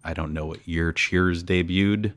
I 0.09 0.13
don't 0.13 0.33
know 0.33 0.47
what 0.47 0.67
year 0.67 0.91
Cheers 0.91 1.43
debuted. 1.43 2.13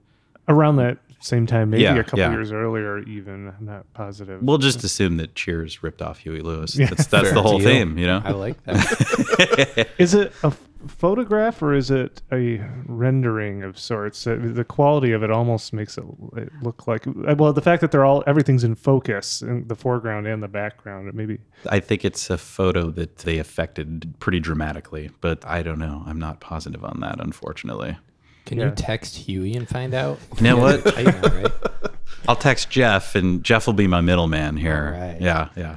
Around 0.48 0.76
that 0.76 0.96
same 1.20 1.46
time, 1.46 1.68
maybe 1.70 1.82
Yeah, 1.82 1.94
a 1.96 2.02
couple 2.02 2.20
yeah. 2.20 2.30
years 2.32 2.50
earlier, 2.50 3.00
even. 3.00 3.48
I'm 3.48 3.66
not 3.66 3.84
positive. 3.92 4.42
We'll 4.42 4.56
just 4.56 4.82
assume 4.82 5.18
that 5.18 5.34
Cheers 5.34 5.82
ripped 5.82 6.00
off 6.00 6.18
Huey 6.20 6.40
Lewis. 6.40 6.74
Yeah. 6.74 6.86
That's, 6.86 7.06
that's 7.06 7.32
the 7.32 7.42
whole 7.42 7.58
deal. 7.58 7.68
theme, 7.68 7.98
you 7.98 8.06
know. 8.06 8.22
I 8.24 8.30
like 8.30 8.62
that. 8.64 9.88
Is 9.98 10.14
it 10.14 10.32
a 10.42 10.46
f- 10.46 10.60
photograph 10.88 11.62
or 11.62 11.74
is 11.74 11.90
it 11.90 12.22
a 12.32 12.58
rendering 12.86 13.62
of 13.62 13.78
sorts? 13.78 14.26
Uh, 14.26 14.38
The 14.40 14.64
quality 14.64 15.12
of 15.12 15.22
it 15.22 15.30
almost 15.30 15.72
makes 15.72 15.96
it 15.98 16.04
it 16.36 16.50
look 16.62 16.86
like 16.86 17.06
uh, 17.06 17.34
well, 17.36 17.52
the 17.52 17.60
fact 17.62 17.80
that 17.80 17.90
they're 17.90 18.04
all 18.04 18.22
everything's 18.26 18.64
in 18.64 18.74
focus 18.74 19.42
in 19.42 19.66
the 19.68 19.74
foreground 19.76 20.26
and 20.26 20.42
the 20.42 20.48
background. 20.48 21.08
It 21.08 21.14
maybe 21.14 21.38
I 21.70 21.80
think 21.80 22.04
it's 22.04 22.30
a 22.30 22.38
photo 22.38 22.90
that 22.90 23.18
they 23.18 23.38
affected 23.38 24.14
pretty 24.18 24.40
dramatically, 24.40 25.10
but 25.20 25.44
I 25.46 25.62
don't 25.62 25.78
know. 25.78 26.02
I'm 26.06 26.18
not 26.18 26.40
positive 26.40 26.84
on 26.84 27.00
that, 27.00 27.20
unfortunately. 27.20 27.96
Can 28.44 28.58
Yeah. 28.58 28.66
you 28.66 28.70
text 28.72 29.16
Huey 29.16 29.54
and 29.54 29.68
find 29.68 29.94
out? 29.94 30.18
You 30.38 30.42
know 30.44 30.56
what? 30.56 30.98
I 30.98 31.02
know, 31.02 31.20
right? 31.42 31.52
I'll 32.28 32.36
text 32.36 32.70
Jeff, 32.70 33.14
and 33.14 33.42
Jeff 33.42 33.66
will 33.66 33.74
be 33.74 33.86
my 33.88 34.00
middleman 34.00 34.56
here. 34.56 34.94
All 34.96 35.00
right. 35.08 35.20
Yeah, 35.20 35.48
yeah. 35.56 35.76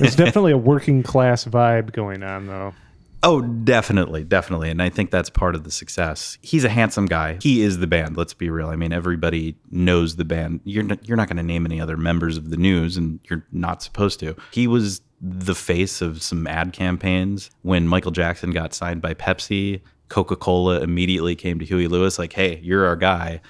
there's 0.00 0.16
definitely 0.16 0.52
a 0.52 0.56
working 0.58 1.02
class 1.02 1.44
vibe 1.44 1.92
going 1.92 2.22
on 2.22 2.46
though. 2.46 2.74
Oh, 3.22 3.40
definitely, 3.40 4.22
definitely. 4.22 4.70
And 4.70 4.80
I 4.80 4.90
think 4.90 5.10
that's 5.10 5.28
part 5.28 5.54
of 5.56 5.64
the 5.64 5.70
success. 5.70 6.38
He's 6.40 6.64
a 6.64 6.68
handsome 6.68 7.06
guy. 7.06 7.38
He 7.42 7.62
is 7.62 7.78
the 7.78 7.86
band, 7.88 8.16
let's 8.16 8.34
be 8.34 8.48
real. 8.48 8.68
I 8.68 8.76
mean, 8.76 8.92
everybody 8.92 9.56
knows 9.70 10.16
the 10.16 10.24
band. 10.24 10.60
You're 10.64 10.84
not, 10.84 11.06
you're 11.08 11.16
not 11.16 11.28
going 11.28 11.38
to 11.38 11.42
name 11.42 11.66
any 11.66 11.80
other 11.80 11.96
members 11.96 12.36
of 12.36 12.50
the 12.50 12.56
news 12.56 12.96
and 12.96 13.18
you're 13.28 13.44
not 13.50 13.82
supposed 13.82 14.20
to. 14.20 14.36
He 14.52 14.68
was 14.68 15.00
the 15.20 15.54
face 15.54 16.00
of 16.00 16.22
some 16.22 16.46
ad 16.46 16.72
campaigns 16.72 17.50
when 17.62 17.88
Michael 17.88 18.12
Jackson 18.12 18.52
got 18.52 18.72
signed 18.72 19.02
by 19.02 19.14
Pepsi. 19.14 19.80
Coca-Cola 20.08 20.80
immediately 20.80 21.34
came 21.34 21.58
to 21.58 21.64
Huey 21.64 21.88
Lewis 21.88 22.18
like, 22.18 22.32
"Hey, 22.32 22.60
you're 22.62 22.86
our 22.86 22.96
guy." 22.96 23.40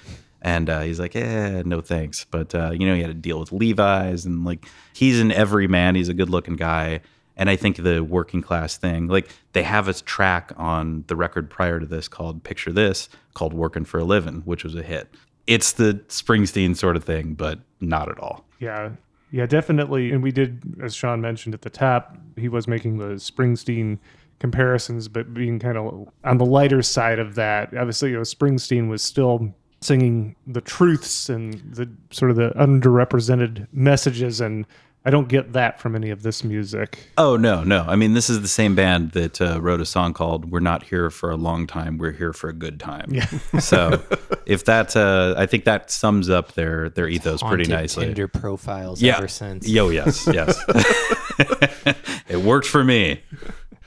And 0.41 0.69
uh, 0.69 0.81
he's 0.81 0.99
like, 0.99 1.15
"Eh, 1.15 1.61
no 1.65 1.79
thanks." 1.79 2.25
But 2.25 2.53
uh, 2.55 2.71
you 2.71 2.87
know, 2.87 2.95
he 2.95 3.01
had 3.01 3.09
to 3.09 3.13
deal 3.13 3.39
with 3.39 3.51
Levi's 3.51 4.25
and 4.25 4.43
like 4.43 4.65
he's 4.93 5.19
an 5.19 5.31
everyman. 5.31 5.95
He's 5.95 6.09
a 6.09 6.13
good-looking 6.13 6.55
guy. 6.55 7.01
And 7.39 7.49
I 7.49 7.55
think 7.55 7.77
the 7.77 8.03
working 8.03 8.41
class 8.41 8.77
thing, 8.77 9.07
like 9.07 9.29
they 9.53 9.63
have 9.63 9.87
a 9.87 9.93
track 9.93 10.51
on 10.57 11.05
the 11.07 11.15
record 11.15 11.49
prior 11.49 11.79
to 11.79 11.85
this 11.85 12.07
called 12.07 12.43
Picture 12.43 12.71
This, 12.71 13.09
called 13.33 13.53
Working 13.53 13.85
for 13.85 13.99
a 13.99 14.03
Living, 14.03 14.41
which 14.41 14.63
was 14.63 14.75
a 14.75 14.83
hit. 14.83 15.15
It's 15.47 15.71
the 15.71 16.01
Springsteen 16.09 16.75
sort 16.75 16.97
of 16.97 17.03
thing, 17.03 17.33
but 17.33 17.59
not 17.79 18.09
at 18.09 18.19
all. 18.19 18.45
Yeah. 18.59 18.91
Yeah, 19.31 19.45
definitely. 19.45 20.11
And 20.11 20.21
we 20.21 20.31
did, 20.31 20.61
as 20.83 20.93
Sean 20.93 21.21
mentioned 21.21 21.55
at 21.55 21.61
the 21.61 21.69
top, 21.69 22.17
he 22.35 22.49
was 22.49 22.67
making 22.67 22.97
the 22.97 23.15
Springsteen 23.15 23.99
comparisons, 24.39 25.07
but 25.07 25.33
being 25.33 25.59
kind 25.59 25.77
of 25.77 26.09
on 26.23 26.39
the 26.39 26.45
lighter 26.45 26.81
side 26.81 27.19
of 27.19 27.35
that. 27.35 27.73
Obviously, 27.77 28.09
you 28.09 28.15
know, 28.17 28.23
Springsteen 28.23 28.89
was 28.89 29.01
still 29.01 29.53
singing 29.81 30.35
the 30.45 30.61
truths 30.61 31.29
and 31.29 31.53
the 31.73 31.89
sort 32.11 32.31
of 32.31 32.37
the 32.37 32.49
underrepresented 32.51 33.67
messages. 33.71 34.41
And 34.41 34.65
I 35.05 35.11
don't 35.11 35.29
get 35.29 35.53
that 35.53 35.79
from 35.79 35.95
any 35.95 36.09
of 36.09 36.23
this 36.23 36.43
music. 36.43 37.09
Oh, 37.17 37.37
no, 37.37 37.63
no. 37.63 37.85
I 37.87 37.95
mean, 37.95 38.13
this 38.13 38.29
is 38.29 38.41
the 38.41 38.49
same 38.49 38.75
band 38.75 39.11
that 39.11 39.39
uh, 39.39 39.61
wrote 39.61 39.79
a 39.79 39.85
song 39.85 40.13
called 40.13 40.51
We're 40.51 40.59
Not 40.59 40.83
Here 40.83 41.09
for 41.09 41.31
a 41.31 41.37
Long 41.37 41.67
Time, 41.67 41.97
We're 41.97 42.11
Here 42.11 42.33
for 42.33 42.49
a 42.49 42.53
Good 42.53 42.81
Time. 42.81 43.07
Yeah. 43.09 43.25
so 43.59 44.03
if 44.45 44.65
that, 44.65 44.97
uh, 44.97 45.35
I 45.37 45.45
think 45.45 45.63
that 45.63 45.89
sums 45.89 46.29
up 46.29 46.53
their, 46.53 46.89
their 46.89 47.07
ethos 47.07 47.41
pretty 47.41 47.63
Haunted 47.63 47.69
nicely. 47.69 48.05
Tinder 48.07 48.27
profiles 48.27 49.01
yeah. 49.01 49.17
ever 49.17 49.29
since. 49.29 49.67
Yo, 49.67 49.87
yes, 49.89 50.27
yes. 50.27 50.61
it 52.27 52.41
worked 52.43 52.67
for 52.67 52.83
me. 52.83 53.23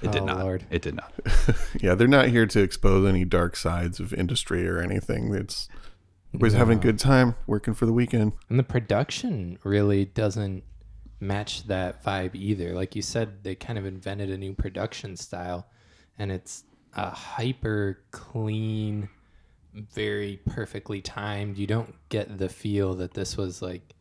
It 0.00 0.10
did 0.12 0.22
Oh, 0.22 0.24
not. 0.24 0.38
Lord. 0.40 0.64
It 0.70 0.80
did 0.80 0.96
not. 0.96 1.12
Yeah, 1.78 1.94
they're 1.94 2.08
not 2.08 2.28
here 2.28 2.46
to 2.46 2.60
expose 2.60 3.06
any 3.06 3.24
dark 3.26 3.54
sides 3.56 4.00
of 4.00 4.14
industry 4.14 4.66
or 4.66 4.80
anything. 4.80 5.34
It's 5.34 5.68
everybody's 6.30 6.54
having 6.56 6.78
a 6.78 6.80
good 6.80 6.98
time 6.98 7.34
working 7.46 7.74
for 7.74 7.84
the 7.86 7.92
weekend. 7.92 8.32
And 8.48 8.58
the 8.58 8.64
production 8.64 9.58
really 9.62 10.06
doesn't 10.06 10.64
match 11.22 11.66
that 11.68 12.04
vibe 12.04 12.34
either. 12.34 12.74
Like 12.74 12.96
you 12.96 13.00
said, 13.00 13.44
they 13.44 13.54
kind 13.54 13.78
of 13.78 13.86
invented 13.86 14.28
a 14.28 14.36
new 14.36 14.52
production 14.52 15.16
style, 15.16 15.66
and 16.18 16.32
it's 16.32 16.64
a 16.94 17.08
hyper 17.10 18.00
clean, 18.10 19.08
very 19.72 20.40
perfectly 20.46 21.00
timed. 21.00 21.56
You 21.56 21.66
don't 21.68 21.94
get 22.08 22.38
the 22.38 22.48
feel 22.48 22.94
that 22.94 23.14
this 23.14 23.36
was 23.36 23.62
like 23.62 23.94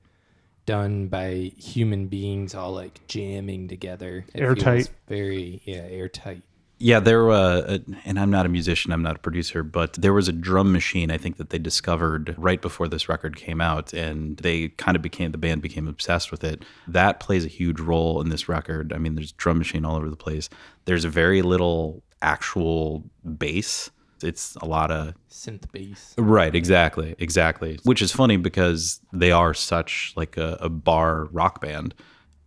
done 0.66 1.08
by 1.08 1.52
human 1.58 2.08
beings 2.08 2.56
all 2.56 2.74
like 2.74 3.06
jamming 3.08 3.68
together. 3.68 4.26
It 4.34 4.42
Airtight. 4.42 4.90
Very, 5.08 5.62
yeah, 5.66 5.86
airtight. 5.90 6.42
Yeah, 6.82 7.00
there. 7.00 7.30
Uh, 7.30 7.78
and 8.06 8.20
I'm 8.20 8.32
not 8.32 8.48
a 8.48 8.50
musician. 8.50 8.92
I'm 8.92 9.04
not 9.04 9.16
a 9.16 9.20
producer, 9.20 9.62
but 9.62 9.94
there 9.94 10.14
was 10.14 10.28
a 10.28 10.32
drum 10.32 10.72
machine. 10.72 11.12
I 11.12 11.18
think 11.18 11.38
that 11.38 11.52
they 11.52 11.60
discovered 11.60 12.34
right 12.40 12.60
before 12.60 12.88
this 12.88 13.08
record 13.08 13.36
came 13.36 13.62
out, 13.62 13.94
and 13.94 14.38
they 14.38 14.70
kind 14.70 14.96
of 14.96 15.04
became 15.04 15.32
the 15.32 15.38
band 15.38 15.62
became 15.62 15.88
obsessed 15.88 16.32
with 16.32 16.44
it. 16.44 16.64
That 16.88 17.20
plays 17.20 17.46
a 17.46 17.50
huge 17.50 17.80
role 17.80 18.20
in 18.20 18.30
this 18.30 18.50
record. 18.50 18.94
I 18.94 18.98
mean, 18.98 19.14
there's 19.14 19.32
drum 19.34 19.60
machine 19.60 19.86
all 19.86 19.96
over 19.96 20.10
the 20.10 20.16
place. 20.16 20.50
There's 20.86 21.06
very 21.06 21.44
little 21.44 22.02
actual 22.24 23.04
bass. 23.38 23.92
It's 24.24 24.56
a 24.56 24.66
lot 24.66 24.90
of 24.90 25.14
Synth 25.30 25.72
bass. 25.72 26.16
Right, 26.18 26.56
exactly, 26.56 27.16
exactly. 27.20 27.80
Which 27.84 28.02
is 28.02 28.12
funny 28.12 28.38
because 28.38 29.02
they 29.14 29.32
are 29.32 29.54
such 29.54 30.14
like 30.16 30.36
a, 30.36 30.58
a 30.60 30.70
bar 30.70 31.26
rock 31.26 31.62
band, 31.62 31.94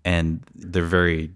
and 0.04 0.42
they're 0.56 0.84
very. 0.84 1.30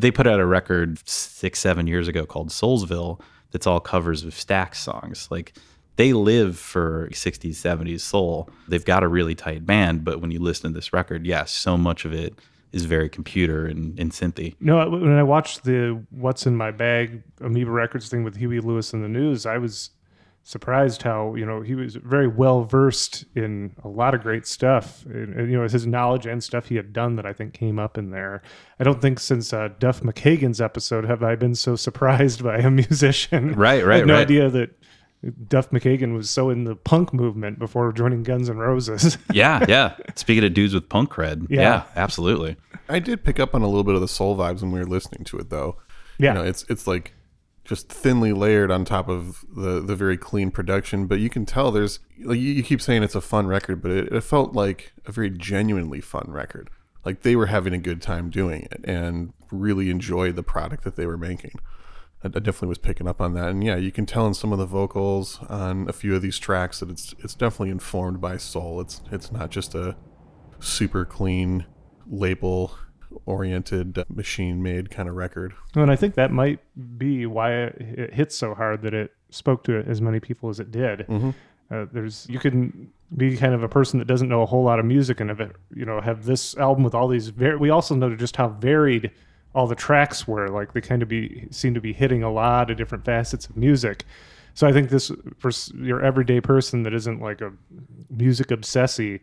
They 0.00 0.10
put 0.10 0.26
out 0.26 0.40
a 0.40 0.46
record 0.46 1.06
six, 1.08 1.58
seven 1.58 1.86
years 1.86 2.06
ago 2.08 2.26
called 2.26 2.50
Soulsville. 2.50 3.20
That's 3.52 3.66
all 3.66 3.80
covers 3.80 4.24
of 4.24 4.34
Stax 4.34 4.76
songs. 4.76 5.28
Like 5.30 5.54
they 5.96 6.12
live 6.12 6.58
for 6.58 7.08
60s, 7.12 7.54
70s 7.54 8.00
soul. 8.00 8.50
They've 8.68 8.84
got 8.84 9.02
a 9.02 9.08
really 9.08 9.34
tight 9.34 9.64
band, 9.64 10.04
but 10.04 10.20
when 10.20 10.30
you 10.30 10.38
listen 10.38 10.72
to 10.72 10.74
this 10.74 10.92
record, 10.92 11.26
yes, 11.26 11.50
so 11.50 11.76
much 11.76 12.04
of 12.04 12.12
it 12.12 12.34
is 12.72 12.84
very 12.84 13.08
computer 13.08 13.66
and, 13.66 13.98
and 13.98 14.12
synthy. 14.12 14.54
No, 14.60 14.88
when 14.90 15.16
I 15.16 15.22
watched 15.22 15.64
the 15.64 16.04
"What's 16.10 16.46
in 16.46 16.56
My 16.56 16.70
Bag" 16.70 17.22
Amoeba 17.40 17.70
Records 17.70 18.08
thing 18.08 18.22
with 18.22 18.36
Huey 18.36 18.60
Lewis 18.60 18.92
in 18.92 19.00
the 19.02 19.08
news, 19.08 19.46
I 19.46 19.56
was 19.56 19.90
surprised 20.46 21.02
how 21.02 21.34
you 21.34 21.44
know 21.44 21.60
he 21.60 21.74
was 21.74 21.96
very 21.96 22.28
well 22.28 22.62
versed 22.62 23.24
in 23.34 23.74
a 23.82 23.88
lot 23.88 24.14
of 24.14 24.22
great 24.22 24.46
stuff. 24.46 25.04
And, 25.06 25.34
and, 25.34 25.50
you 25.50 25.58
know, 25.58 25.64
his 25.68 25.86
knowledge 25.88 26.24
and 26.24 26.42
stuff 26.42 26.66
he 26.68 26.76
had 26.76 26.92
done 26.92 27.16
that 27.16 27.26
I 27.26 27.32
think 27.32 27.52
came 27.52 27.80
up 27.80 27.98
in 27.98 28.10
there. 28.10 28.42
I 28.78 28.84
don't 28.84 29.02
think 29.02 29.18
since 29.18 29.52
uh, 29.52 29.70
Duff 29.80 30.02
McKagan's 30.02 30.60
episode 30.60 31.04
have 31.04 31.22
I 31.24 31.34
been 31.34 31.56
so 31.56 31.74
surprised 31.86 32.44
by 32.44 32.58
a 32.58 32.70
musician. 32.70 33.54
Right, 33.56 33.84
right 33.84 33.84
I 33.84 33.86
right, 33.86 33.98
had 33.98 34.06
no 34.06 34.14
right. 34.14 34.20
idea 34.22 34.48
that. 34.50 34.70
Duff 35.48 35.70
McKagan 35.70 36.14
was 36.14 36.30
so 36.30 36.50
in 36.50 36.64
the 36.64 36.76
punk 36.76 37.12
movement 37.12 37.58
before 37.58 37.90
joining 37.90 38.22
Guns 38.22 38.48
N' 38.48 38.58
Roses. 38.58 39.18
Yeah, 39.32 39.64
yeah. 39.66 39.96
Speaking 40.14 40.44
of 40.44 40.54
dudes 40.54 40.72
with 40.74 40.88
punk 40.88 41.10
cred, 41.10 41.46
Yeah. 41.48 41.60
yeah, 41.60 41.82
absolutely. 41.96 42.56
I 42.88 43.00
did 43.00 43.24
pick 43.24 43.40
up 43.40 43.52
on 43.54 43.62
a 43.62 43.66
little 43.66 43.82
bit 43.82 43.96
of 43.96 44.02
the 44.02 44.08
soul 44.08 44.36
vibes 44.36 44.60
when 44.60 44.70
we 44.70 44.78
were 44.78 44.86
listening 44.86 45.24
to 45.24 45.38
it, 45.38 45.50
though. 45.50 45.78
Yeah. 46.18 46.34
you 46.34 46.38
know, 46.38 46.44
it's 46.44 46.64
it's 46.68 46.86
like 46.86 47.14
just 47.66 47.88
thinly 47.88 48.32
layered 48.32 48.70
on 48.70 48.84
top 48.84 49.08
of 49.08 49.44
the 49.54 49.80
the 49.80 49.96
very 49.96 50.16
clean 50.16 50.50
production. 50.50 51.06
But 51.06 51.18
you 51.18 51.28
can 51.28 51.44
tell 51.44 51.70
there's 51.72 51.98
like 52.24 52.38
you, 52.38 52.52
you 52.52 52.62
keep 52.62 52.80
saying 52.80 53.02
it's 53.02 53.14
a 53.14 53.20
fun 53.20 53.46
record, 53.46 53.82
but 53.82 53.90
it, 53.90 54.12
it 54.12 54.22
felt 54.22 54.54
like 54.54 54.92
a 55.04 55.12
very 55.12 55.30
genuinely 55.30 56.00
fun 56.00 56.26
record. 56.28 56.70
like 57.06 57.22
they 57.22 57.36
were 57.36 57.46
having 57.46 57.72
a 57.72 57.78
good 57.78 58.02
time 58.02 58.28
doing 58.30 58.62
it 58.70 58.80
and 58.84 59.32
really 59.52 59.90
enjoyed 59.90 60.34
the 60.36 60.42
product 60.42 60.82
that 60.84 60.96
they 60.96 61.06
were 61.06 61.16
making. 61.16 61.52
I, 62.22 62.26
I 62.26 62.40
definitely 62.40 62.68
was 62.68 62.78
picking 62.78 63.06
up 63.08 63.20
on 63.20 63.32
that, 63.34 63.48
and 63.50 63.62
yeah, 63.64 63.76
you 63.76 63.92
can 63.92 64.06
tell 64.06 64.26
in 64.26 64.34
some 64.34 64.52
of 64.52 64.58
the 64.58 64.66
vocals 64.66 65.38
on 65.48 65.88
a 65.88 65.92
few 65.92 66.14
of 66.16 66.22
these 66.22 66.38
tracks 66.38 66.80
that 66.80 66.90
it's 66.90 67.14
it's 67.20 67.34
definitely 67.34 67.70
informed 67.70 68.20
by 68.20 68.36
soul. 68.36 68.80
It's 68.80 69.00
it's 69.10 69.30
not 69.32 69.50
just 69.50 69.74
a 69.74 69.96
super 70.58 71.04
clean 71.04 71.66
label 72.10 72.76
oriented 73.24 74.04
machine 74.08 74.62
made 74.62 74.90
kind 74.90 75.08
of 75.08 75.14
record. 75.14 75.54
And 75.74 75.90
I 75.90 75.96
think 75.96 76.14
that 76.14 76.30
might 76.32 76.60
be 76.98 77.26
why 77.26 77.52
it, 77.52 77.76
it 77.80 78.14
hit 78.14 78.32
so 78.32 78.54
hard 78.54 78.82
that 78.82 78.94
it 78.94 79.12
spoke 79.30 79.64
to 79.64 79.78
as 79.86 80.00
many 80.00 80.20
people 80.20 80.48
as 80.48 80.60
it 80.60 80.70
did. 80.70 81.06
Uh, 81.70 81.86
there's 81.92 82.26
you 82.28 82.38
can 82.38 82.92
be 83.16 83.36
kind 83.36 83.54
of 83.54 83.62
a 83.62 83.68
person 83.68 83.98
that 83.98 84.06
doesn't 84.06 84.28
know 84.28 84.42
a 84.42 84.46
whole 84.46 84.62
lot 84.62 84.78
of 84.78 84.84
music 84.84 85.20
and 85.20 85.30
have 85.30 85.40
it, 85.40 85.52
you 85.74 85.84
know 85.84 86.00
have 86.00 86.24
this 86.24 86.56
album 86.56 86.84
with 86.84 86.94
all 86.94 87.08
these. 87.08 87.28
Very, 87.28 87.56
we 87.56 87.70
also 87.70 87.94
know 87.94 88.14
just 88.14 88.36
how 88.36 88.48
varied 88.48 89.10
all 89.54 89.66
the 89.66 89.74
tracks 89.74 90.28
were. 90.28 90.48
Like 90.48 90.74
they 90.74 90.80
kind 90.80 91.02
of 91.02 91.08
be 91.08 91.48
seem 91.50 91.74
to 91.74 91.80
be 91.80 91.92
hitting 91.92 92.22
a 92.22 92.30
lot 92.32 92.70
of 92.70 92.76
different 92.76 93.04
facets 93.04 93.46
of 93.46 93.56
music. 93.56 94.04
So 94.54 94.66
I 94.66 94.72
think 94.72 94.90
this 94.90 95.10
for 95.38 95.50
your 95.74 96.02
everyday 96.04 96.40
person 96.40 96.82
that 96.84 96.94
isn't 96.94 97.20
like 97.20 97.40
a 97.40 97.52
music 98.10 98.48
obsessy, 98.48 99.20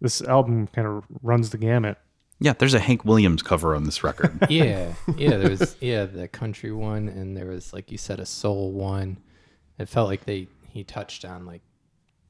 this 0.00 0.20
album 0.22 0.68
kind 0.68 0.86
of 0.86 1.04
runs 1.22 1.50
the 1.50 1.58
gamut. 1.58 1.98
Yeah, 2.38 2.52
there's 2.52 2.74
a 2.74 2.78
Hank 2.78 3.04
Williams 3.04 3.42
cover 3.42 3.74
on 3.74 3.84
this 3.84 4.04
record. 4.04 4.38
yeah, 4.50 4.92
yeah. 5.16 5.36
There 5.38 5.50
was 5.50 5.76
yeah 5.80 6.04
the 6.04 6.28
country 6.28 6.72
one, 6.72 7.08
and 7.08 7.36
there 7.36 7.46
was 7.46 7.72
like 7.72 7.90
you 7.90 7.98
said 7.98 8.20
a 8.20 8.26
soul 8.26 8.72
one. 8.72 9.18
It 9.78 9.88
felt 9.88 10.08
like 10.08 10.24
they 10.24 10.48
he 10.68 10.84
touched 10.84 11.24
on 11.24 11.46
like 11.46 11.62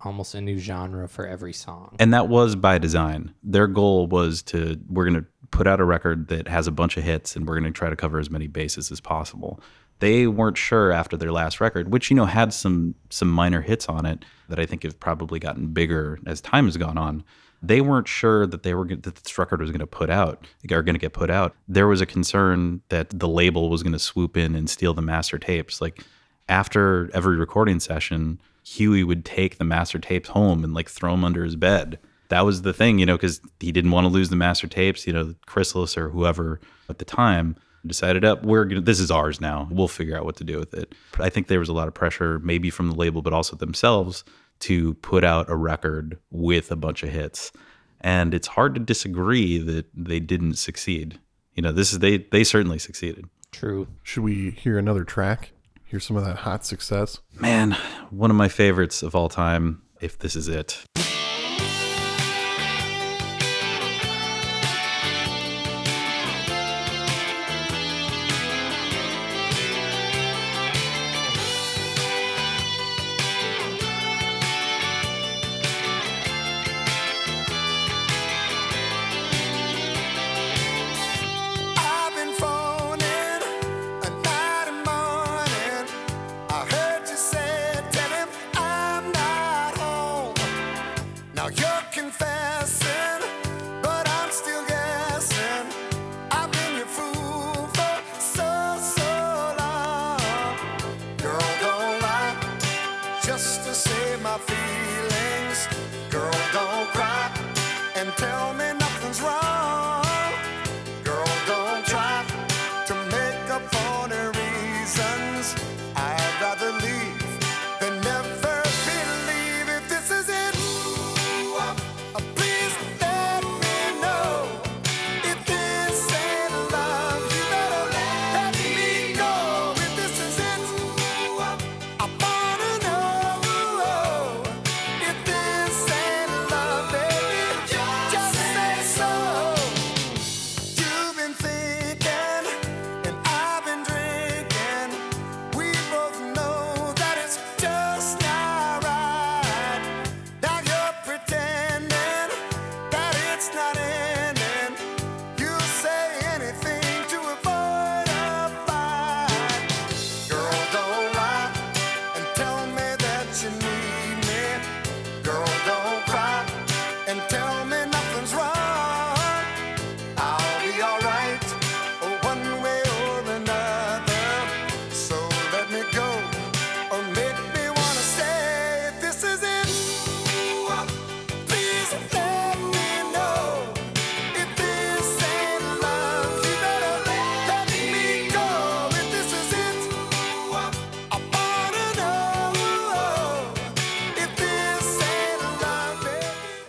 almost 0.03 0.35
a 0.35 0.41
new 0.41 0.59
genre 0.59 1.09
for 1.09 1.27
every 1.27 1.53
song. 1.53 1.97
and 1.99 2.13
that 2.15 2.29
was 2.29 2.55
by 2.55 2.79
design. 2.79 3.35
Their 3.43 3.67
goal 3.67 4.07
was 4.07 4.43
to 4.45 4.79
we're 4.89 5.09
going 5.09 5.23
to 5.23 5.27
put 5.51 5.67
out 5.67 5.81
a 5.81 5.85
record 5.85 6.29
that 6.29 6.47
has 6.49 6.67
a 6.67 6.71
bunch 6.73 6.97
of 6.97 7.03
hits 7.03 7.35
and 7.35 7.47
we're 7.47 7.59
going 7.59 7.73
to 7.73 7.77
try 7.77 7.89
to 7.89 7.97
cover 7.97 8.19
as 8.19 8.31
many 8.31 8.47
bases 8.47 8.93
as 8.93 9.01
possible. 9.01 9.59
They 10.01 10.27
weren't 10.27 10.59
sure 10.59 10.93
after 10.93 11.17
their 11.17 11.33
last 11.33 11.61
record, 11.61 11.91
which 11.91 12.11
you 12.11 12.17
know 12.17 12.27
had 12.27 12.53
some 12.53 12.95
some 13.11 13.31
minor 13.31 13.63
hits 13.63 13.89
on 13.89 14.05
it 14.07 14.25
that 14.49 14.61
I 14.61 14.67
think 14.67 14.83
have 14.83 15.01
probably 15.01 15.39
gotten 15.41 15.69
bigger 15.69 16.19
as 16.27 16.41
time 16.41 16.67
has 16.67 16.77
gone 16.77 16.99
on. 16.99 17.25
They 17.67 17.81
weren't 17.81 18.09
sure 18.09 18.47
that 18.47 18.63
they 18.63 18.75
were 18.75 18.87
that 18.87 19.17
this 19.17 19.39
record 19.39 19.61
was 19.61 19.71
going 19.71 19.81
to 19.81 19.87
put 19.87 20.11
out 20.11 20.47
or 20.71 20.83
going 20.83 20.95
to 20.95 21.01
get 21.01 21.13
put 21.13 21.31
out. 21.31 21.55
There 21.69 21.89
was 21.89 22.01
a 22.01 22.07
concern 22.07 22.83
that 22.89 23.19
the 23.19 23.29
label 23.29 23.69
was 23.69 23.83
going 23.83 23.93
to 23.93 23.99
swoop 23.99 24.37
in 24.37 24.55
and 24.55 24.71
steal 24.71 24.95
the 24.95 25.03
master 25.03 25.39
tapes. 25.39 25.81
Like 25.81 26.05
after 26.49 27.11
every 27.13 27.37
recording 27.37 27.81
session, 27.81 28.41
Huey 28.65 29.05
would 29.05 29.25
take 29.25 29.59
the 29.59 29.65
master 29.65 29.99
tapes 29.99 30.29
home 30.29 30.65
and 30.65 30.75
like 30.75 30.89
throw 30.89 31.13
them 31.13 31.25
under 31.25 31.45
his 31.45 31.57
bed. 31.57 31.99
That 32.29 32.45
was 32.45 32.63
the 32.63 32.73
thing, 32.73 32.99
you 32.99 33.07
know, 33.07 33.17
because 33.17 33.41
he 33.61 33.73
didn't 33.73 33.93
want 33.93 34.05
to 34.05 34.13
lose 34.13 34.29
the 34.29 34.37
master 34.37 34.67
tapes. 34.67 35.07
You 35.07 35.13
know, 35.13 35.35
Chrysalis 35.47 35.97
or 35.97 36.11
whoever 36.11 36.61
at 36.89 36.99
the 36.99 37.05
time 37.05 37.57
decided 37.87 38.25
up 38.25 38.45
we're 38.45 38.65
gonna 38.65 38.81
this 38.81 39.01
is 39.01 39.11
ours 39.11 39.41
now 39.41 39.69
we'll 39.71 39.89
figure 39.89 40.17
out 40.17 40.25
what 40.25 40.37
to 40.37 40.45
do 40.45 40.59
with 40.59 40.75
it 40.75 40.95
but 41.13 41.21
i 41.21 41.31
think 41.31 41.47
there 41.47 41.59
was 41.59 41.69
a 41.69 41.73
lot 41.73 41.89
of 41.89 41.95
pressure 41.95 42.39
maybe 42.41 42.71
from 42.71 42.89
the 42.91 42.97
label 42.97 43.23
but 43.23 43.33
also 43.33 43.57
themselves 43.57 44.25
to 44.61 44.95
put 44.95 45.25
out 45.25 45.51
a 45.51 45.57
record 45.57 46.19
with 46.31 46.71
a 46.71 46.77
bunch 46.77 47.03
of 47.03 47.11
hits 47.11 47.53
and 48.01 48.35
it's 48.35 48.49
hard 48.49 48.75
to 48.75 48.81
disagree 48.81 49.59
that 49.59 49.87
they 49.95 50.21
didn't 50.21 50.55
succeed 50.55 51.19
you 51.55 51.63
know 51.63 51.73
this 51.73 51.93
is 51.93 51.99
they 52.01 52.19
they 52.19 52.45
certainly 52.45 52.79
succeeded 52.79 53.27
True. 53.57 53.87
Should 54.03 54.23
we 54.23 54.51
hear 54.51 54.77
another 54.77 55.03
track? 55.03 55.53
Hear 55.87 55.99
some 55.99 56.15
of 56.15 56.27
that 56.27 56.37
hot 56.37 56.67
success? 56.67 57.21
Man, 57.41 57.75
one 58.11 58.31
of 58.31 58.37
my 58.37 58.49
favorites 58.49 59.03
of 59.03 59.15
all 59.15 59.31
time, 59.31 59.81
if 59.99 60.19
this 60.19 60.37
is 60.37 60.47
it. 60.47 60.85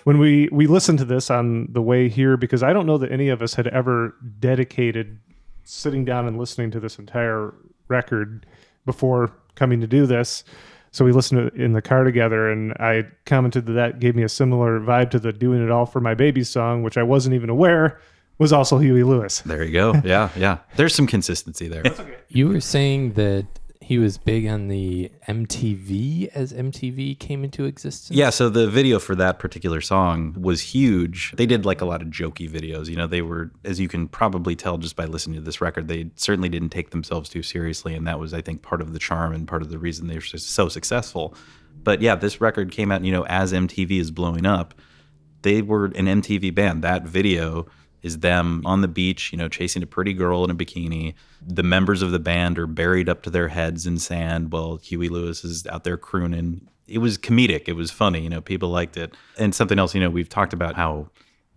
When 0.07 0.19
we 0.19 0.47
we 0.53 0.67
listened 0.67 0.97
to 0.97 1.03
this 1.03 1.29
on 1.29 1.67
the 1.69 1.81
way 1.81 2.07
here 2.07 2.37
because 2.37 2.63
I 2.63 2.71
don't 2.71 2.85
know 2.85 2.97
that 2.97 3.11
any 3.11 3.27
of 3.27 3.41
us 3.41 3.55
had 3.55 3.67
ever 3.67 4.15
dedicated 4.39 5.19
sitting 5.65 6.05
down 6.05 6.25
and 6.25 6.37
listening 6.37 6.71
to 6.71 6.79
this 6.79 6.97
entire 6.97 7.53
record 7.89 8.45
before 8.85 9.33
coming 9.55 9.81
to 9.81 9.87
do 9.87 10.05
this. 10.05 10.45
So 10.91 11.03
we 11.03 11.11
listened 11.11 11.41
to 11.41 11.47
it 11.47 11.61
in 11.61 11.73
the 11.73 11.81
car 11.81 12.05
together, 12.05 12.49
and 12.49 12.71
I 12.79 13.03
commented 13.25 13.65
that 13.65 13.73
that 13.73 13.99
gave 13.99 14.15
me 14.15 14.23
a 14.23 14.29
similar 14.29 14.79
vibe 14.79 15.11
to 15.11 15.19
the 15.19 15.33
"Doing 15.33 15.61
It 15.61 15.71
All 15.71 15.85
for 15.85 15.99
My 15.99 16.13
Baby" 16.13 16.45
song, 16.45 16.83
which 16.83 16.97
I 16.97 17.03
wasn't 17.03 17.35
even 17.35 17.49
aware 17.49 17.99
was 18.37 18.53
also 18.53 18.77
Huey 18.77 19.03
Lewis. 19.03 19.41
There 19.41 19.61
you 19.61 19.73
go. 19.73 19.93
Yeah, 20.05 20.29
yeah. 20.37 20.59
There's 20.77 20.95
some 20.95 21.07
consistency 21.07 21.67
there. 21.67 21.83
You 22.29 22.47
were 22.47 22.61
saying 22.61 23.13
that 23.13 23.45
he 23.87 23.97
was 23.97 24.17
big 24.17 24.45
on 24.45 24.67
the 24.67 25.09
MTV 25.29 26.27
as 26.35 26.51
MTV 26.51 27.17
came 27.19 27.45
into 27.45 27.63
existence. 27.63 28.17
Yeah, 28.17 28.31
so 28.31 28.49
the 28.49 28.69
video 28.69 28.99
for 28.99 29.15
that 29.15 29.39
particular 29.39 29.79
song 29.79 30.35
was 30.37 30.59
huge. 30.59 31.31
They 31.37 31.45
did 31.45 31.65
like 31.65 31.79
a 31.79 31.85
lot 31.85 32.01
of 32.01 32.09
jokey 32.09 32.49
videos. 32.49 32.89
You 32.89 32.97
know, 32.97 33.07
they 33.07 33.21
were, 33.21 33.49
as 33.63 33.79
you 33.79 33.87
can 33.87 34.09
probably 34.09 34.57
tell 34.57 34.77
just 34.77 34.97
by 34.97 35.05
listening 35.05 35.39
to 35.39 35.41
this 35.41 35.61
record, 35.61 35.87
they 35.87 36.11
certainly 36.17 36.49
didn't 36.49 36.71
take 36.71 36.89
themselves 36.89 37.29
too 37.29 37.41
seriously. 37.41 37.95
And 37.95 38.05
that 38.07 38.19
was, 38.19 38.33
I 38.33 38.41
think, 38.41 38.61
part 38.61 38.81
of 38.81 38.91
the 38.91 38.99
charm 38.99 39.31
and 39.31 39.47
part 39.47 39.61
of 39.61 39.69
the 39.69 39.79
reason 39.79 40.07
they 40.07 40.15
were 40.15 40.19
so- 40.19 40.67
successful. 40.67 41.33
But 41.81 42.01
yeah, 42.01 42.15
this 42.15 42.41
record 42.41 42.73
came 42.73 42.91
out, 42.91 43.05
you 43.05 43.13
know, 43.13 43.25
as 43.27 43.53
MTV 43.53 44.01
is 44.01 44.11
blowing 44.11 44.45
up. 44.45 44.73
They 45.43 45.61
were 45.61 45.85
an 45.85 46.07
MTV 46.07 46.53
band. 46.53 46.83
That 46.83 47.03
video 47.03 47.67
is 48.07 48.19
them 48.19 48.65
on 48.65 48.81
the 48.81 48.87
beach, 48.87 49.31
you 49.31 49.37
know, 49.37 49.47
chasing 49.47 49.83
a 49.83 49.85
pretty 49.85 50.13
girl 50.13 50.43
in 50.43 50.49
a 50.49 50.55
bikini. 50.55 51.13
The 51.45 51.61
members 51.61 52.01
of 52.01 52.11
the 52.11 52.19
band 52.19 52.57
are 52.57 52.65
buried 52.65 53.09
up 53.09 53.21
to 53.23 53.29
their 53.29 53.49
heads 53.49 53.85
in 53.85 53.99
sand 53.99 54.51
while 54.51 54.77
Huey 54.77 55.09
Lewis 55.09 55.43
is 55.43 55.67
out 55.67 55.83
there 55.83 55.97
crooning. 55.97 56.67
It 56.87 56.97
was 56.99 57.17
comedic. 57.17 57.67
It 57.67 57.73
was 57.73 57.91
funny. 57.91 58.21
You 58.21 58.29
know, 58.29 58.41
people 58.41 58.69
liked 58.69 58.97
it. 58.97 59.13
And 59.37 59.53
something 59.53 59.77
else, 59.77 59.93
you 59.93 60.01
know, 60.01 60.09
we've 60.09 60.29
talked 60.29 60.53
about 60.53 60.75
how 60.75 61.09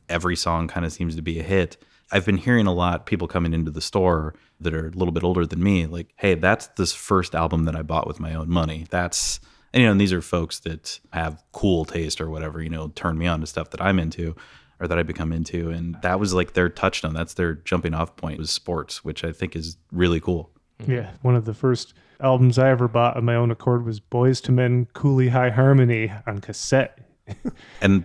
every 0.09 0.37
song 0.37 0.69
kind 0.69 0.85
of 0.85 0.93
seems 0.93 1.17
to 1.17 1.23
be 1.23 1.39
a 1.39 1.43
hit. 1.43 1.77
I've 2.13 2.27
been 2.27 2.37
hearing 2.37 2.67
a 2.67 2.75
lot 2.75 3.07
people 3.07 3.29
coming 3.29 3.55
into 3.55 3.71
the 3.71 3.81
store 3.81 4.35
that 4.61 4.75
are 4.75 4.89
a 4.89 4.91
little 4.91 5.13
bit 5.13 5.23
older 5.23 5.47
than 5.47 5.63
me, 5.63 5.87
like, 5.87 6.09
hey, 6.17 6.35
that's 6.35 6.67
this 6.77 6.93
first 6.93 7.35
album 7.35 7.65
that 7.65 7.77
I 7.77 7.83
bought 7.83 8.09
with 8.09 8.19
my 8.19 8.35
own 8.35 8.51
money. 8.51 8.87
That's 8.91 9.41
and 9.73 9.83
you 9.83 9.87
know, 9.87 9.93
and 9.93 10.01
these 10.01 10.13
are 10.13 10.21
folks 10.21 10.61
that 10.61 10.99
have 11.13 11.43
cool 11.53 11.85
taste 11.85 12.21
or 12.21 12.29
whatever, 12.29 12.61
you 12.61 12.71
know, 12.71 12.89
turn 12.89 13.17
me 13.17 13.27
on 13.27 13.41
to 13.41 13.47
stuff 13.47 13.71
that 13.71 13.81
I'm 13.81 13.99
into 13.99 14.35
or 14.81 14.89
that 14.89 14.99
I 14.99 15.03
become 15.03 15.33
into. 15.33 15.71
And 15.71 15.97
that 16.03 16.19
was 16.19 16.33
like 16.33 16.55
their 16.55 16.69
touchdown. 16.69 17.15
That's 17.15 17.35
their 17.35 17.55
jumping 17.55 17.95
off 17.95 18.17
point 18.17 18.39
was 18.39 18.51
sports, 18.51 19.05
which 19.05 19.23
I 19.23 19.33
think 19.33 19.55
is 19.55 19.77
really 19.93 20.21
cool. 20.21 20.51
Yeah, 20.87 21.11
one 21.23 21.37
of 21.37 21.45
the 21.45 21.55
first 21.55 21.93
albums 22.21 22.59
I 22.59 22.71
ever 22.71 22.89
bought 22.89 23.17
of 23.17 23.25
my 23.25 23.35
own 23.35 23.51
accord 23.51 23.85
was 23.85 24.01
Boyz 24.01 24.49
II 24.49 24.55
Men 24.55 24.87
Cooley 24.95 25.29
High 25.29 25.51
Harmony 25.51 26.13
on 26.27 26.41
cassette. 26.41 26.99
And 27.81 28.05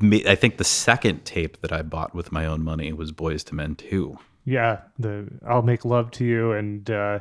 me, 0.00 0.26
I 0.26 0.34
think 0.34 0.56
the 0.56 0.64
second 0.64 1.24
tape 1.24 1.60
that 1.60 1.72
I 1.72 1.82
bought 1.82 2.14
with 2.16 2.32
my 2.32 2.46
own 2.46 2.62
money 2.62 2.92
was 2.92 3.12
Boyz 3.12 3.50
II 3.50 3.56
Men 3.56 3.76
2. 3.76 4.18
Yeah, 4.44 4.80
the 4.98 5.28
I'll 5.46 5.62
Make 5.62 5.84
Love 5.84 6.10
to 6.12 6.24
You 6.24 6.52
and 6.52 6.90
uh, 6.90 7.20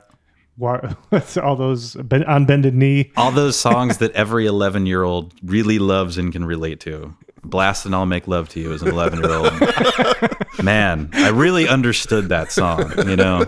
all 0.61 1.55
those 1.55 1.95
on 1.95 2.45
bended 2.45 2.75
knee. 2.75 3.11
All 3.15 3.31
those 3.31 3.57
songs 3.57 3.97
that 3.99 4.11
every 4.11 4.45
11 4.45 4.85
year 4.85 5.03
old 5.03 5.33
really 5.43 5.79
loves 5.79 6.17
and 6.17 6.31
can 6.31 6.43
relate 6.43 6.79
to. 6.81 7.15
Blast 7.43 7.85
and 7.85 7.95
I'll 7.95 8.05
Make 8.05 8.27
Love 8.27 8.49
to 8.49 8.59
You 8.59 8.73
as 8.73 8.81
an 8.81 8.89
11 8.89 9.19
year 9.19 9.31
old. 9.31 9.53
Man, 10.63 11.09
I 11.13 11.29
really 11.29 11.67
understood 11.67 12.29
that 12.29 12.51
song, 12.51 12.91
you 13.07 13.15
know? 13.15 13.45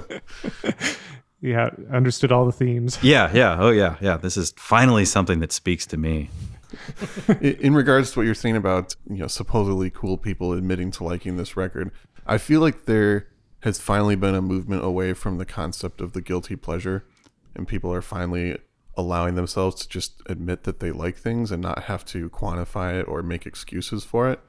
Yeah, 1.41 1.71
understood 1.91 2.31
all 2.31 2.45
the 2.45 2.51
themes. 2.51 2.99
Yeah, 3.01 3.31
yeah. 3.33 3.57
Oh, 3.59 3.71
yeah, 3.71 3.95
yeah. 3.99 4.17
This 4.17 4.37
is 4.37 4.53
finally 4.57 5.05
something 5.05 5.39
that 5.39 5.51
speaks 5.51 5.87
to 5.87 5.97
me. 5.97 6.29
In 7.41 7.73
regards 7.73 8.11
to 8.11 8.19
what 8.19 8.25
you're 8.25 8.35
saying 8.35 8.55
about 8.55 8.95
you 9.09 9.17
know 9.17 9.27
supposedly 9.27 9.89
cool 9.89 10.17
people 10.17 10.53
admitting 10.53 10.91
to 10.91 11.03
liking 11.03 11.35
this 11.35 11.57
record 11.57 11.91
i 12.25 12.37
feel 12.37 12.61
like 12.61 12.85
there 12.85 13.27
has 13.63 13.77
finally 13.77 14.15
been 14.15 14.35
a 14.35 14.41
movement 14.41 14.83
away 14.83 15.13
from 15.13 15.37
the 15.37 15.45
concept 15.45 15.99
of 15.99 16.13
the 16.13 16.21
guilty 16.21 16.55
pleasure 16.55 17.03
and 17.55 17.67
people 17.67 17.93
are 17.93 18.01
finally 18.01 18.57
allowing 18.95 19.35
themselves 19.35 19.81
to 19.81 19.89
just 19.89 20.21
admit 20.25 20.63
that 20.63 20.79
they 20.79 20.91
like 20.91 21.17
things 21.17 21.51
and 21.51 21.61
not 21.61 21.83
have 21.83 22.03
to 22.05 22.29
quantify 22.29 22.99
it 22.99 23.07
or 23.07 23.21
make 23.21 23.45
excuses 23.45 24.03
for 24.03 24.29
it 24.29 24.39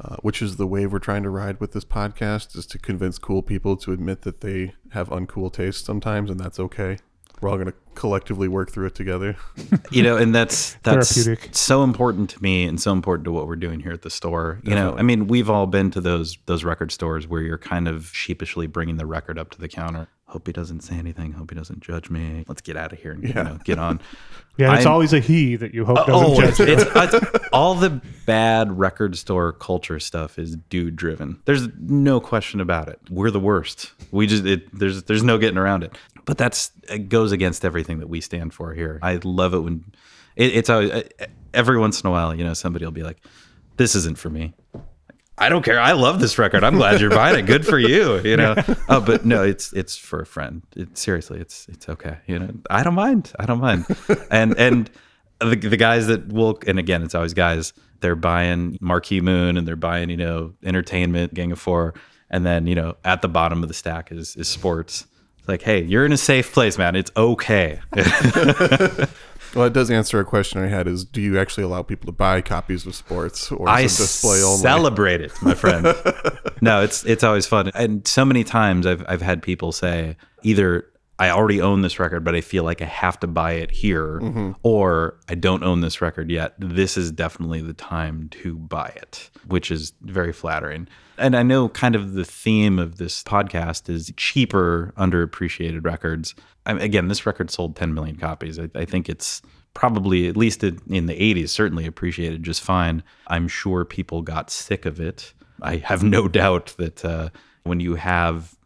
uh, 0.00 0.16
which 0.22 0.40
is 0.40 0.56
the 0.56 0.66
wave 0.66 0.92
we're 0.92 0.98
trying 0.98 1.22
to 1.22 1.30
ride 1.30 1.58
with 1.60 1.72
this 1.72 1.84
podcast 1.84 2.56
is 2.56 2.66
to 2.66 2.78
convince 2.78 3.18
cool 3.18 3.42
people 3.42 3.76
to 3.76 3.92
admit 3.92 4.22
that 4.22 4.40
they 4.40 4.72
have 4.90 5.08
uncool 5.08 5.52
tastes 5.52 5.84
sometimes 5.84 6.30
and 6.30 6.38
that's 6.38 6.60
okay. 6.60 6.98
We're 7.40 7.50
all 7.50 7.56
going 7.56 7.68
to 7.68 7.74
collectively 7.94 8.48
work 8.48 8.70
through 8.70 8.86
it 8.86 8.94
together. 8.94 9.36
You 9.90 10.02
know 10.02 10.18
and 10.18 10.34
that's 10.34 10.74
that's 10.82 11.58
so 11.58 11.82
important 11.82 12.28
to 12.30 12.42
me 12.42 12.64
and 12.64 12.78
so 12.78 12.92
important 12.92 13.24
to 13.24 13.32
what 13.32 13.46
we're 13.46 13.56
doing 13.56 13.80
here 13.80 13.92
at 13.92 14.02
the 14.02 14.10
store. 14.10 14.60
You 14.62 14.74
know 14.74 14.94
i 14.98 15.02
mean 15.02 15.26
we've 15.28 15.48
all 15.48 15.66
been 15.66 15.90
to 15.92 16.00
those 16.00 16.36
those 16.44 16.62
record 16.62 16.92
stores 16.92 17.26
where 17.26 17.40
you're 17.40 17.58
kind 17.58 17.88
of 17.88 18.08
sheepishly 18.14 18.66
bringing 18.66 18.96
the 18.96 19.06
record 19.06 19.38
up 19.38 19.50
to 19.52 19.58
the 19.58 19.68
counter 19.68 20.08
hope 20.28 20.46
he 20.46 20.52
doesn't 20.52 20.80
say 20.82 20.94
anything. 20.96 21.32
Hope 21.32 21.50
he 21.50 21.56
doesn't 21.56 21.80
judge 21.80 22.10
me. 22.10 22.44
Let's 22.46 22.60
get 22.60 22.76
out 22.76 22.92
of 22.92 23.00
here 23.00 23.12
and 23.12 23.24
you 23.24 23.34
know, 23.34 23.58
get 23.64 23.78
on. 23.78 24.00
Yeah, 24.56 24.74
it's 24.74 24.86
I'm- 24.86 24.92
always 24.92 25.12
a 25.12 25.20
he 25.20 25.54
that 25.54 25.72
you 25.72 25.84
hope 25.84 25.98
uh, 25.98 26.04
doesn't 26.06 26.30
oh 26.30 26.40
judge 26.40 26.58
it's, 26.58 26.84
it's, 26.84 27.14
it's 27.14 27.48
all 27.52 27.76
the 27.76 28.02
bad 28.26 28.76
record 28.76 29.16
store 29.16 29.52
culture 29.52 30.00
stuff 30.00 30.36
is 30.36 30.56
dude 30.68 30.96
driven 30.96 31.38
there's 31.44 31.68
no 31.78 32.18
question 32.18 32.60
about 32.60 32.88
it. 32.88 32.98
We're 33.08 33.30
the 33.30 33.38
worst. 33.38 33.92
We 34.10 34.26
just 34.26 34.44
it, 34.44 34.76
there's 34.76 35.04
there's 35.04 35.22
no 35.22 35.38
getting 35.38 35.58
around 35.58 35.84
it. 35.84 35.96
But 36.24 36.38
that's 36.38 36.72
it 36.88 37.08
goes 37.08 37.30
against 37.30 37.64
everything 37.64 38.00
that 38.00 38.08
we 38.08 38.20
stand 38.20 38.52
for 38.52 38.74
here. 38.74 38.98
I 39.00 39.20
love 39.22 39.54
it 39.54 39.60
when 39.60 39.84
it, 40.34 40.56
it's 40.56 40.68
always 40.68 41.04
every 41.54 41.78
once 41.78 42.00
in 42.00 42.08
a 42.08 42.10
while 42.10 42.34
you 42.34 42.42
know 42.42 42.54
somebody 42.54 42.84
will 42.84 42.90
be 42.90 43.04
like 43.04 43.18
this 43.76 43.94
isn't 43.94 44.18
for 44.18 44.28
me 44.28 44.54
I 45.38 45.48
don't 45.48 45.64
care. 45.64 45.78
I 45.80 45.92
love 45.92 46.20
this 46.20 46.38
record. 46.38 46.64
I'm 46.64 46.76
glad 46.76 47.00
you're 47.00 47.10
buying 47.10 47.38
it. 47.38 47.46
Good 47.46 47.66
for 47.66 47.78
you. 47.78 48.18
You 48.20 48.36
know. 48.36 48.54
Oh, 48.88 49.00
but 49.00 49.24
no, 49.24 49.42
it's 49.42 49.72
it's 49.72 49.96
for 49.96 50.20
a 50.20 50.26
friend. 50.26 50.62
It, 50.76 50.96
seriously, 50.96 51.40
it's 51.40 51.68
it's 51.68 51.88
okay. 51.88 52.18
You 52.26 52.38
know, 52.38 52.50
I 52.70 52.82
don't 52.82 52.94
mind. 52.94 53.32
I 53.38 53.46
don't 53.46 53.60
mind. 53.60 53.86
And 54.30 54.58
and 54.58 54.90
the 55.40 55.56
the 55.56 55.76
guys 55.76 56.06
that 56.08 56.32
will, 56.32 56.58
and 56.66 56.78
again, 56.78 57.02
it's 57.02 57.14
always 57.14 57.34
guys. 57.34 57.72
They're 58.00 58.16
buying 58.16 58.78
Marquee 58.80 59.20
Moon 59.20 59.56
and 59.56 59.66
they're 59.66 59.76
buying 59.76 60.10
you 60.10 60.16
know 60.16 60.54
Entertainment, 60.64 61.34
Gang 61.34 61.52
of 61.52 61.60
Four, 61.60 61.94
and 62.30 62.46
then 62.46 62.66
you 62.66 62.74
know 62.74 62.96
at 63.04 63.22
the 63.22 63.28
bottom 63.28 63.62
of 63.62 63.68
the 63.68 63.74
stack 63.74 64.10
is 64.12 64.36
is 64.36 64.48
sports. 64.48 65.06
It's 65.38 65.48
like, 65.48 65.62
hey, 65.62 65.82
you're 65.82 66.04
in 66.04 66.12
a 66.12 66.16
safe 66.18 66.52
place, 66.52 66.78
man. 66.78 66.96
It's 66.96 67.10
okay. 67.16 67.80
Well, 69.54 69.66
it 69.66 69.72
does 69.72 69.90
answer 69.90 70.20
a 70.20 70.24
question 70.24 70.62
I 70.62 70.66
had: 70.68 70.86
is 70.86 71.04
do 71.04 71.20
you 71.20 71.38
actually 71.38 71.64
allow 71.64 71.82
people 71.82 72.06
to 72.06 72.12
buy 72.12 72.40
copies 72.42 72.86
of 72.86 72.94
sports, 72.94 73.50
or 73.50 73.68
I 73.68 73.82
display 73.82 74.42
only? 74.42 74.58
celebrate 74.58 75.20
it, 75.20 75.32
my 75.42 75.54
friend. 75.54 75.84
no, 76.60 76.82
it's 76.82 77.04
it's 77.04 77.24
always 77.24 77.46
fun, 77.46 77.70
and 77.74 78.06
so 78.06 78.24
many 78.24 78.44
times 78.44 78.86
I've 78.86 79.04
I've 79.08 79.22
had 79.22 79.42
people 79.42 79.72
say 79.72 80.16
either 80.42 80.86
I 81.20 81.30
already 81.30 81.60
own 81.60 81.80
this 81.82 81.98
record, 81.98 82.22
but 82.22 82.34
I 82.36 82.40
feel 82.40 82.62
like 82.62 82.80
I 82.80 82.84
have 82.84 83.18
to 83.20 83.26
buy 83.26 83.52
it 83.54 83.70
here, 83.72 84.20
Mm-hmm. 84.20 84.52
or 84.62 85.18
I 85.28 85.34
don't 85.34 85.64
own 85.64 85.80
this 85.80 86.00
record 86.00 86.30
yet. 86.30 86.54
This 86.58 86.96
is 86.96 87.10
definitely 87.10 87.60
the 87.60 87.74
time 87.74 88.28
to 88.42 88.54
buy 88.56 88.92
it, 88.96 89.28
which 89.46 89.70
is 89.72 89.92
very 90.02 90.32
flattering. 90.32 90.86
And 91.18 91.36
I 91.36 91.42
know 91.42 91.68
kind 91.68 91.94
of 91.94 92.14
the 92.14 92.24
theme 92.24 92.78
of 92.78 92.96
this 92.96 93.22
podcast 93.22 93.88
is 93.88 94.12
cheaper, 94.16 94.92
underappreciated 94.96 95.84
records. 95.84 96.34
I 96.66 96.72
again, 96.72 97.08
this 97.08 97.26
record 97.26 97.50
sold 97.50 97.76
10 97.76 97.94
million 97.94 98.16
copies. 98.16 98.58
I, 98.58 98.70
I 98.74 98.84
think 98.84 99.08
it's 99.08 99.42
probably, 99.74 100.28
at 100.28 100.36
least 100.36 100.64
in 100.64 100.80
in 100.88 101.06
the 101.06 101.14
80s, 101.14 101.50
certainly 101.50 101.86
appreciated 101.86 102.42
just 102.42 102.62
fine. 102.62 103.02
I'm 103.26 103.48
sure 103.48 103.84
people 103.84 104.22
got 104.22 104.50
sick 104.50 104.86
of 104.86 105.00
it. 105.00 105.32
I 105.62 105.76
have 105.76 106.02
no 106.02 106.28
doubt 106.40 106.74
that 106.78 107.04
uh, 107.04 107.30
when 107.64 107.80
you 107.80 107.96
have 107.96 108.56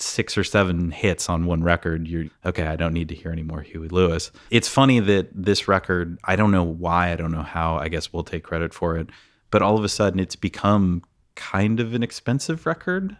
six 0.00 0.38
or 0.38 0.44
seven 0.44 0.90
hits 0.90 1.28
on 1.28 1.46
one 1.46 1.62
record, 1.62 2.06
you're 2.06 2.26
okay. 2.44 2.66
I 2.66 2.76
don't 2.76 2.92
need 2.92 3.08
to 3.08 3.14
hear 3.14 3.32
any 3.32 3.42
more 3.42 3.62
Huey 3.62 3.88
Lewis. 3.88 4.30
It's 4.50 4.68
funny 4.68 5.00
that 5.00 5.28
this 5.34 5.66
record, 5.66 6.18
I 6.24 6.36
don't 6.36 6.52
know 6.52 6.64
why, 6.64 7.12
I 7.12 7.16
don't 7.16 7.32
know 7.32 7.42
how, 7.42 7.76
I 7.76 7.88
guess 7.88 8.12
we'll 8.12 8.24
take 8.24 8.44
credit 8.44 8.72
for 8.72 8.96
it, 8.96 9.08
but 9.50 9.62
all 9.62 9.76
of 9.76 9.84
a 9.84 9.88
sudden 9.88 10.20
it's 10.20 10.36
become 10.36 11.02
kind 11.38 11.80
of 11.80 11.94
an 11.94 12.02
expensive 12.02 12.66
record. 12.66 13.16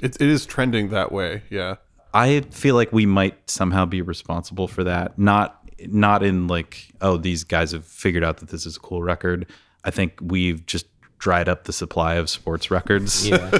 It, 0.00 0.16
it 0.20 0.28
is 0.28 0.46
trending 0.46 0.90
that 0.90 1.10
way. 1.10 1.42
Yeah. 1.50 1.76
I 2.12 2.42
feel 2.42 2.74
like 2.74 2.92
we 2.92 3.06
might 3.06 3.50
somehow 3.50 3.86
be 3.86 4.02
responsible 4.02 4.68
for 4.68 4.84
that. 4.84 5.18
Not 5.18 5.62
not 5.86 6.22
in 6.22 6.46
like, 6.46 6.88
oh, 7.00 7.16
these 7.16 7.44
guys 7.44 7.72
have 7.72 7.84
figured 7.84 8.24
out 8.24 8.38
that 8.38 8.48
this 8.48 8.64
is 8.64 8.76
a 8.76 8.80
cool 8.80 9.02
record. 9.02 9.46
I 9.84 9.90
think 9.90 10.18
we've 10.22 10.64
just 10.64 10.86
dried 11.18 11.48
up 11.48 11.64
the 11.64 11.72
supply 11.72 12.14
of 12.14 12.28
sports 12.28 12.70
records. 12.70 13.26
Yeah. 13.26 13.58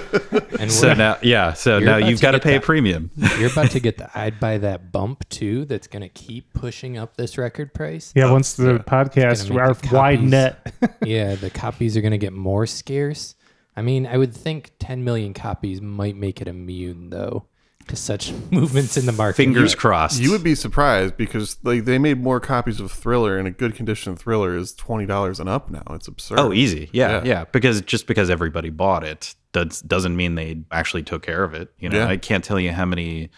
And 0.59 0.71
So 0.77 0.95
now, 0.95 1.19
yeah. 1.23 1.53
So 1.53 1.79
You're 1.79 1.87
now 1.87 1.97
about 1.99 2.11
you've 2.11 2.21
got 2.21 2.33
to 2.33 2.39
get 2.39 2.45
pay 2.45 2.57
a 2.57 2.61
premium. 2.61 3.11
you're 3.39 3.51
about 3.51 3.71
to 3.73 3.81
get 3.81 3.99
the 3.99 4.11
I'd 4.19 4.39
buy 4.41 4.59
that 4.59 4.93
bump 4.93 5.29
too. 5.29 5.65
That's 5.65 5.87
going 5.87 6.03
to 6.03 6.09
keep 6.09 6.53
pushing 6.53 6.97
up 6.97 7.17
this 7.17 7.39
record 7.39 7.75
price. 7.75 8.13
Yeah, 8.15 8.31
once 8.31 8.55
the 8.55 8.73
yeah. 8.73 8.79
podcast, 8.79 9.55
our 9.55 9.75
the 9.75 9.95
wide 9.95 10.23
net. 10.23 10.75
yeah, 11.03 11.35
the 11.35 11.51
copies 11.51 11.97
are 11.97 12.01
going 12.01 12.13
to 12.13 12.19
get 12.19 12.33
more 12.33 12.67
scarce. 12.67 13.35
I 13.77 13.83
mean, 13.83 14.07
I 14.07 14.17
would 14.17 14.35
think 14.35 14.73
10 14.79 15.05
million 15.05 15.35
copies 15.35 15.81
might 15.83 16.17
make 16.17 16.41
it 16.41 16.49
immune, 16.49 17.11
though, 17.11 17.47
to 17.89 17.97
such 17.97 18.33
movements 18.51 18.97
in 18.97 19.07
the 19.07 19.13
market. 19.13 19.37
Fingers 19.37 19.75
crossed. 19.75 20.21
You 20.21 20.31
would 20.31 20.43
be 20.43 20.55
surprised 20.55 21.17
because 21.17 21.59
like 21.63 21.85
they 21.85 21.99
made 21.99 22.21
more 22.21 22.41
copies 22.41 22.81
of 22.81 22.91
Thriller, 22.91 23.37
and 23.39 23.47
a 23.47 23.51
good 23.51 23.75
condition 23.75 24.17
Thriller 24.17 24.57
is 24.57 24.73
twenty 24.73 25.07
dollars 25.07 25.39
and 25.41 25.49
up 25.49 25.71
now. 25.71 25.83
It's 25.91 26.09
absurd. 26.09 26.39
Oh, 26.39 26.53
easy. 26.53 26.89
Yeah, 26.93 27.11
Yeah. 27.19 27.25
yeah. 27.25 27.45
Because 27.53 27.83
just 27.83 28.07
because 28.07 28.31
everybody 28.31 28.71
bought 28.71 29.05
it 29.05 29.35
does 29.53 29.83
doesn't 29.83 30.17
mean 30.17 30.35
they 30.35 30.63
actually 30.73 31.03
took 31.03 31.23
care 31.23 31.45
of 31.45 31.55
it. 31.55 31.73
You 31.79 31.89
know, 31.91 31.99
Yeah. 31.99 32.09
I 32.09 32.17
can't 32.17 32.43
tell 32.43 32.59
you 32.59 32.73
how 32.73 32.87
many 32.87 33.31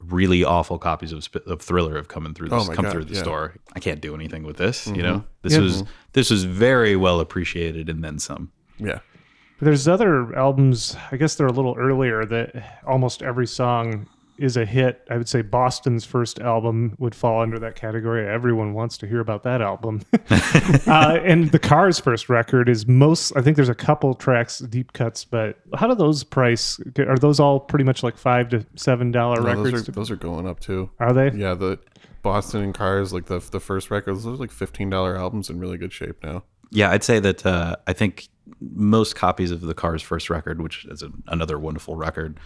really 0.00 0.44
awful 0.44 0.78
copies 0.78 1.12
of, 1.12 1.26
of 1.46 1.62
Thriller 1.62 1.96
have 1.96 2.08
come 2.08 2.26
in 2.26 2.34
through 2.34 2.48
Oh 2.50 2.58
this 2.58 2.68
my 2.68 2.74
come 2.74 2.84
God, 2.84 2.92
through 2.92 3.04
the 3.04 3.14
yeah. 3.14 3.22
store. 3.22 3.54
I 3.74 3.80
can't 3.80 4.00
do 4.02 4.14
anything 4.14 4.42
with 4.42 4.56
this. 4.58 4.86
You 4.86 4.94
mm-hmm. 4.94 5.02
know, 5.02 5.24
this 5.42 5.54
Yeah. 5.54 5.60
was 5.60 5.84
this 6.12 6.30
was 6.30 6.44
very 6.44 6.94
well 6.96 7.20
appreciated 7.20 7.88
and 7.88 8.04
then 8.04 8.18
some. 8.18 8.52
Yeah. 8.78 8.98
But 9.58 9.66
there's 9.66 9.86
other 9.88 10.34
albums, 10.36 10.96
I 11.12 11.16
guess 11.16 11.36
they're 11.36 11.46
a 11.46 11.52
little 11.52 11.76
earlier, 11.78 12.24
that 12.24 12.80
almost 12.86 13.22
every 13.22 13.46
song 13.46 14.08
is 14.36 14.56
a 14.56 14.64
hit. 14.64 15.06
I 15.08 15.16
would 15.16 15.28
say 15.28 15.42
Boston's 15.42 16.04
first 16.04 16.40
album 16.40 16.96
would 16.98 17.14
fall 17.14 17.40
under 17.40 17.56
that 17.60 17.76
category. 17.76 18.28
Everyone 18.28 18.74
wants 18.74 18.98
to 18.98 19.06
hear 19.06 19.20
about 19.20 19.44
that 19.44 19.62
album. 19.62 20.02
uh, 20.88 21.20
and 21.22 21.52
the 21.52 21.60
Cars' 21.60 22.00
first 22.00 22.28
record 22.28 22.68
is 22.68 22.88
most, 22.88 23.32
I 23.36 23.42
think 23.42 23.54
there's 23.54 23.68
a 23.68 23.76
couple 23.76 24.12
tracks, 24.14 24.58
deep 24.58 24.92
cuts, 24.92 25.24
but 25.24 25.58
how 25.76 25.86
do 25.86 25.94
those 25.94 26.24
price? 26.24 26.80
Are 26.98 27.16
those 27.16 27.38
all 27.38 27.60
pretty 27.60 27.84
much 27.84 28.02
like 28.02 28.16
five 28.18 28.48
to 28.48 28.66
seven 28.74 29.12
dollar 29.12 29.36
No, 29.40 29.46
records? 29.46 29.70
those 29.70 29.88
are 29.88 29.92
those 29.92 30.10
are 30.10 30.16
going 30.16 30.48
up 30.48 30.58
too. 30.58 30.90
are 30.98 31.12
they? 31.12 31.30
Yeah, 31.30 31.54
the 31.54 31.78
Boston 32.22 32.62
and 32.62 32.74
Cars, 32.74 33.12
like 33.12 33.26
the 33.26 33.38
the 33.38 33.60
first 33.60 33.88
records, 33.92 34.24
those 34.24 34.38
are 34.38 34.42
like 34.42 34.50
fifteen 34.50 34.90
dollar 34.90 35.16
albums 35.16 35.48
in 35.48 35.60
really 35.60 35.78
good 35.78 35.92
shape 35.92 36.24
now. 36.24 36.42
Yeah, 36.74 36.90
I'd 36.90 37.02
say 37.04 37.18
that 37.20 37.46
uh, 37.46 37.76
I 37.86 37.92
think 37.94 38.28
most 38.60 39.16
copies 39.16 39.50
of 39.50 39.60
the 39.62 39.74
Cars' 39.74 40.02
first 40.02 40.28
record, 40.28 40.60
which 40.60 40.84
is 40.86 41.02
a, 41.02 41.10
another 41.28 41.58
wonderful 41.58 41.96
record, 41.96 42.38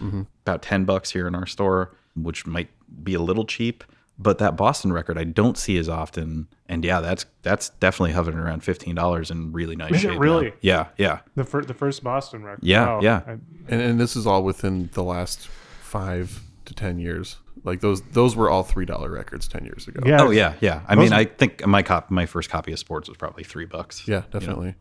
about 0.45 0.61
ten 0.61 0.85
bucks 0.85 1.11
here 1.11 1.27
in 1.27 1.35
our 1.35 1.45
store, 1.45 1.93
which 2.15 2.45
might 2.47 2.69
be 3.03 3.13
a 3.13 3.21
little 3.21 3.45
cheap. 3.45 3.83
But 4.21 4.37
that 4.39 4.57
Boston 4.57 4.91
record, 4.91 5.17
I 5.17 5.23
don't 5.23 5.57
see 5.57 5.77
as 5.77 5.87
often, 5.87 6.47
and 6.67 6.83
yeah, 6.83 6.99
that's 6.99 7.25
that's 7.41 7.69
definitely 7.69 8.11
hovering 8.11 8.37
around 8.37 8.63
fifteen 8.65 8.95
dollars 8.95 9.31
in 9.31 9.53
really 9.53 9.75
nice 9.77 9.91
Is 9.91 9.97
it 9.97 10.07
shape. 10.07 10.11
now. 10.15 10.19
really? 10.19 10.53
Yeah, 10.61 10.87
yeah. 10.97 11.19
The 11.35 11.45
fir- 11.45 11.61
the 11.63 11.73
first 11.73 12.03
Boston 12.03 12.43
record. 12.43 12.59
Yeah, 12.63 12.85
Wow. 12.85 12.99
yeah. 13.01 13.21
I- 13.25 13.31
And, 13.69 13.81
and 13.81 13.99
this 13.99 14.15
is 14.17 14.27
all 14.27 14.43
within 14.43 14.89
the 14.93 15.03
last 15.03 15.47
five 15.81 16.41
to 16.65 16.73
ten 16.73 16.99
years. 16.99 17.37
Like 17.63 17.81
those 17.81 18.01
those 18.11 18.35
were 18.35 18.49
all 18.49 18.63
three 18.63 18.85
dollar 18.85 19.09
records 19.09 19.47
ten 19.47 19.65
years 19.65 19.87
ago. 19.87 20.01
yeah. 20.05 20.21
Oh 20.21 20.29
yeah, 20.29 20.53
yeah. 20.61 20.81
I 20.87 20.95
Most 20.95 21.03
mean, 21.03 21.13
of- 21.13 21.19
I 21.19 21.25
think 21.25 21.65
my 21.65 21.83
cop, 21.83 22.09
my 22.09 22.25
first 22.25 22.49
copy 22.49 22.71
of 22.71 22.79
Sports 22.79 23.07
was 23.09 23.17
probably 23.17 23.43
three 23.43 23.65
bucks. 23.65 24.07
Yeah, 24.07 24.23
definitely. 24.31 24.75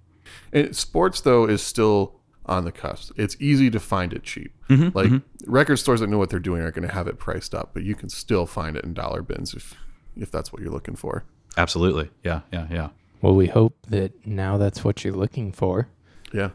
And 0.52 0.74
sports 0.76 1.20
though 1.22 1.46
is 1.46 1.62
still 1.62 2.14
on 2.46 2.64
the 2.64 2.72
cusp. 2.72 3.12
It's 3.16 3.36
easy 3.40 3.70
to 3.70 3.80
find 3.80 4.12
it 4.12 4.22
cheap. 4.22 4.54
Mm-hmm, 4.68 4.84
mm-hmm. 4.84 4.96
like 5.14 5.22
record 5.46 5.76
stores 5.76 6.00
that 6.00 6.08
know 6.08 6.18
what 6.18 6.30
they're 6.30 6.38
doing 6.40 6.62
are 6.62 6.70
going 6.70 6.86
to 6.86 6.94
have 6.94 7.06
it 7.06 7.18
priced 7.18 7.54
up, 7.54 7.70
but 7.74 7.82
you 7.82 7.94
can 7.94 8.08
still 8.08 8.46
find 8.46 8.76
it 8.76 8.84
in 8.84 8.94
dollar 8.94 9.22
bins 9.22 9.54
if 9.54 9.74
if 10.16 10.30
that's 10.30 10.52
what 10.52 10.62
you're 10.62 10.72
looking 10.72 10.96
for. 10.96 11.24
Absolutely. 11.56 12.10
Yeah, 12.24 12.40
yeah, 12.52 12.66
yeah. 12.70 12.88
Well, 13.20 13.34
we 13.34 13.46
hope 13.46 13.76
that 13.88 14.26
now 14.26 14.58
that's 14.58 14.84
what 14.84 15.04
you're 15.04 15.14
looking 15.14 15.52
for. 15.52 15.88
Yeah. 16.32 16.50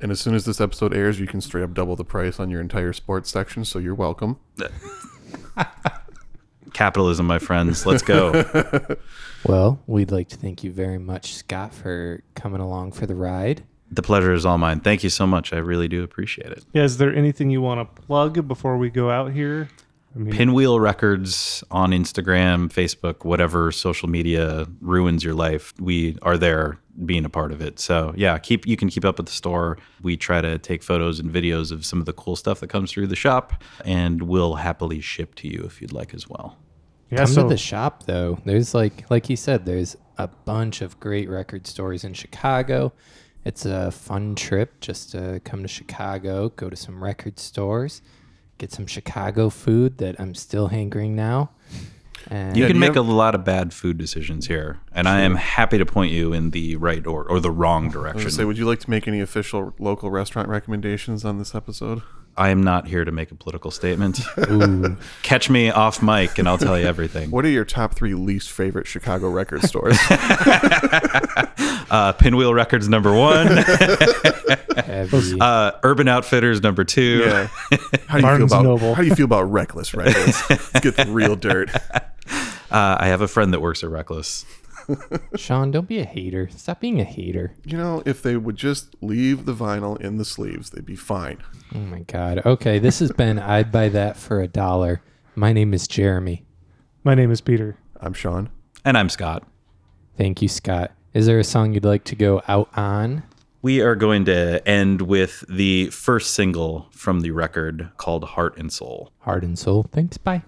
And 0.00 0.10
as 0.10 0.18
soon 0.20 0.34
as 0.34 0.44
this 0.44 0.60
episode 0.60 0.94
airs, 0.94 1.20
you 1.20 1.26
can 1.26 1.40
straight 1.40 1.62
up 1.62 1.74
double 1.74 1.94
the 1.94 2.04
price 2.04 2.40
on 2.40 2.48
your 2.50 2.60
entire 2.60 2.92
sports 2.92 3.30
section, 3.30 3.64
so 3.64 3.78
you're 3.78 3.94
welcome. 3.94 4.38
Capitalism, 6.72 7.26
my 7.26 7.38
friends. 7.38 7.84
Let's 7.86 8.02
go. 8.02 8.44
Well, 9.46 9.80
we'd 9.86 10.10
like 10.10 10.28
to 10.28 10.36
thank 10.36 10.62
you 10.64 10.70
very 10.70 10.98
much, 10.98 11.32
Scott, 11.34 11.72
for 11.72 12.22
coming 12.34 12.60
along 12.60 12.92
for 12.92 13.06
the 13.06 13.14
ride. 13.14 13.62
the 13.90 14.02
pleasure 14.02 14.34
is 14.34 14.44
all 14.44 14.58
mine. 14.58 14.80
Thank 14.80 15.02
you 15.02 15.08
so 15.08 15.26
much. 15.26 15.54
I 15.54 15.56
really 15.56 15.88
do 15.88 16.02
appreciate 16.02 16.52
it. 16.52 16.66
Yeah, 16.74 16.82
is 16.84 16.98
there 16.98 17.10
anything 17.14 17.48
you 17.48 17.62
want 17.62 17.80
to 17.80 18.02
plug 18.02 18.46
before 18.46 18.76
we 18.76 18.90
go 18.90 19.08
out 19.10 19.32
here? 19.32 19.70
I 20.14 20.18
mean, 20.18 20.34
Pinwheel 20.34 20.80
Records 20.80 21.62
on 21.70 21.90
Instagram, 21.92 22.68
Facebook, 22.68 23.24
whatever 23.24 23.70
social 23.70 24.08
media 24.08 24.66
ruins 24.80 25.22
your 25.22 25.34
life. 25.34 25.72
We 25.78 26.18
are 26.22 26.36
there 26.36 26.78
being 27.04 27.24
a 27.24 27.28
part 27.28 27.52
of 27.52 27.60
it. 27.60 27.78
So 27.78 28.12
yeah, 28.16 28.36
keep 28.38 28.66
you 28.66 28.76
can 28.76 28.88
keep 28.88 29.04
up 29.04 29.18
with 29.18 29.26
the 29.26 29.32
store. 29.32 29.78
We 30.02 30.16
try 30.16 30.40
to 30.40 30.58
take 30.58 30.82
photos 30.82 31.20
and 31.20 31.30
videos 31.30 31.70
of 31.70 31.84
some 31.86 32.00
of 32.00 32.06
the 32.06 32.12
cool 32.12 32.36
stuff 32.36 32.60
that 32.60 32.68
comes 32.68 32.90
through 32.92 33.06
the 33.06 33.16
shop 33.16 33.62
and 33.84 34.22
we'll 34.22 34.54
happily 34.56 35.00
ship 35.00 35.34
to 35.36 35.48
you 35.48 35.62
if 35.64 35.80
you'd 35.80 35.92
like 35.92 36.12
as 36.12 36.28
well. 36.28 36.58
yeah, 37.10 37.18
Come 37.18 37.26
so 37.28 37.42
to 37.44 37.48
the 37.48 37.56
shop 37.56 38.04
though. 38.06 38.38
There's 38.44 38.74
like 38.74 39.08
like 39.10 39.30
you 39.30 39.36
said, 39.36 39.64
there's 39.64 39.96
a 40.18 40.26
bunch 40.26 40.82
of 40.82 40.98
great 41.00 41.28
record 41.28 41.66
stores 41.66 42.04
in 42.04 42.14
Chicago. 42.14 42.92
It's 43.44 43.64
a 43.64 43.90
fun 43.90 44.34
trip 44.34 44.80
just 44.80 45.12
to 45.12 45.40
come 45.44 45.62
to 45.62 45.68
Chicago, 45.68 46.50
go 46.50 46.68
to 46.68 46.76
some 46.76 47.02
record 47.02 47.38
stores, 47.38 48.02
get 48.60 48.70
some 48.70 48.86
Chicago 48.86 49.48
food 49.48 49.98
that 49.98 50.20
I'm 50.20 50.34
still 50.34 50.68
hankering 50.68 51.16
now. 51.16 51.50
And 52.28 52.56
You 52.56 52.66
can 52.66 52.78
make 52.78 52.96
a 52.96 53.00
lot 53.00 53.34
of 53.34 53.44
bad 53.44 53.72
food 53.72 53.96
decisions 53.96 54.46
here, 54.46 54.78
and 54.92 55.08
I 55.08 55.20
am 55.22 55.36
happy 55.36 55.78
to 55.78 55.86
point 55.86 56.12
you 56.12 56.32
in 56.34 56.50
the 56.50 56.76
right 56.76 57.04
or, 57.06 57.24
or 57.24 57.40
the 57.40 57.50
wrong 57.50 57.84
I 57.84 57.86
was 57.86 57.94
direction. 57.94 58.30
say, 58.30 58.44
would 58.44 58.58
you 58.58 58.66
like 58.66 58.78
to 58.80 58.90
make 58.90 59.08
any 59.08 59.20
official 59.20 59.74
local 59.78 60.10
restaurant 60.10 60.48
recommendations 60.48 61.24
on 61.24 61.38
this 61.38 61.54
episode? 61.54 62.02
I 62.36 62.50
am 62.50 62.62
not 62.62 62.86
here 62.86 63.04
to 63.04 63.12
make 63.12 63.30
a 63.30 63.34
political 63.34 63.70
statement. 63.70 64.20
ooh, 64.50 64.96
Catch 65.22 65.50
me 65.50 65.70
off 65.70 66.02
mic, 66.02 66.38
and 66.38 66.48
I'll 66.48 66.58
tell 66.58 66.78
you 66.78 66.86
everything. 66.86 67.30
What 67.30 67.44
are 67.44 67.50
your 67.50 67.64
top 67.64 67.94
three 67.94 68.14
least 68.14 68.50
favorite 68.50 68.86
Chicago 68.86 69.28
record 69.28 69.62
stores? 69.62 69.98
Uh, 71.90 72.12
Pinwheel 72.12 72.54
Records 72.54 72.88
number 72.88 73.12
one, 73.12 73.48
heavy. 74.76 75.38
uh, 75.40 75.72
Urban 75.82 76.06
Outfitters 76.06 76.62
number 76.62 76.84
two. 76.84 77.24
yeah. 77.26 77.46
How 78.06 78.18
do 78.18 78.18
you 78.18 78.22
Barnes 78.22 78.38
feel 78.38 78.44
about 78.46 78.62
Noble. 78.62 78.94
how 78.94 79.02
do 79.02 79.08
you 79.08 79.14
feel 79.16 79.24
about 79.24 79.50
reckless 79.50 79.92
records? 79.92 80.40
Let's 80.48 80.80
get 80.80 80.96
the 80.96 81.06
real 81.08 81.34
dirt. 81.34 81.70
Uh, 82.70 82.96
I 83.00 83.08
have 83.08 83.22
a 83.22 83.26
friend 83.28 83.52
that 83.52 83.60
works 83.60 83.82
at 83.82 83.90
Reckless. 83.90 84.46
Sean, 85.36 85.70
don't 85.70 85.88
be 85.88 85.98
a 85.98 86.04
hater. 86.04 86.48
Stop 86.50 86.80
being 86.80 87.00
a 87.00 87.04
hater. 87.04 87.54
You 87.64 87.76
know, 87.76 88.02
if 88.06 88.22
they 88.22 88.36
would 88.36 88.56
just 88.56 88.94
leave 89.00 89.46
the 89.46 89.54
vinyl 89.54 90.00
in 90.00 90.16
the 90.16 90.24
sleeves, 90.24 90.70
they'd 90.70 90.86
be 90.86 90.96
fine. 90.96 91.38
Oh 91.74 91.78
my 91.78 92.00
god. 92.00 92.42
Okay, 92.44 92.78
this 92.78 92.98
has 93.00 93.12
been 93.12 93.38
I'd 93.40 93.72
buy 93.72 93.88
that 93.90 94.16
for 94.16 94.40
a 94.40 94.48
dollar. 94.48 95.02
My 95.34 95.52
name 95.52 95.72
is 95.74 95.86
Jeremy. 95.88 96.44
my 97.04 97.14
name 97.14 97.30
is 97.30 97.40
Peter. 97.40 97.76
I'm 98.00 98.12
Sean. 98.12 98.50
And 98.84 98.96
I'm 98.98 99.08
Scott. 99.08 99.44
Thank 100.16 100.42
you, 100.42 100.48
Scott. 100.48 100.92
Is 101.14 101.26
there 101.26 101.38
a 101.38 101.44
song 101.44 101.72
you'd 101.72 101.84
like 101.84 102.04
to 102.04 102.16
go 102.16 102.42
out 102.48 102.68
on? 102.76 103.22
We 103.62 103.80
are 103.82 103.94
going 103.94 104.24
to 104.24 104.66
end 104.66 105.02
with 105.02 105.44
the 105.48 105.88
first 105.88 106.32
single 106.32 106.88
from 106.92 107.20
the 107.20 107.30
record 107.32 107.90
called 107.98 108.24
Heart 108.24 108.56
and 108.56 108.72
Soul. 108.72 109.12
Heart 109.18 109.44
and 109.44 109.58
soul. 109.58 109.86
Thanks. 109.92 110.16
Bye. 110.16 110.42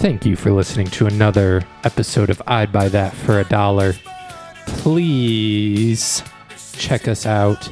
Thank 0.00 0.24
you 0.24 0.34
for 0.34 0.50
listening 0.50 0.86
to 0.92 1.06
another 1.08 1.62
episode 1.84 2.30
of 2.30 2.40
I'd 2.46 2.72
Buy 2.72 2.88
That 2.88 3.12
for 3.12 3.38
a 3.38 3.44
Dollar. 3.44 3.92
Please 4.66 6.22
check 6.78 7.06
us 7.06 7.26
out 7.26 7.68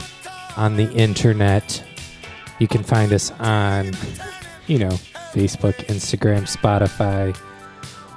on 0.55 0.77
the 0.77 0.93
internet. 0.93 1.83
You 2.59 2.69
can 2.69 2.83
find 2.83 3.15
us 3.15 3.31
on, 3.39 3.93
you 4.67 4.79
know, 4.79 4.91
Facebook, 5.33 5.77
Instagram, 5.87 6.43
Spotify, 6.43 7.35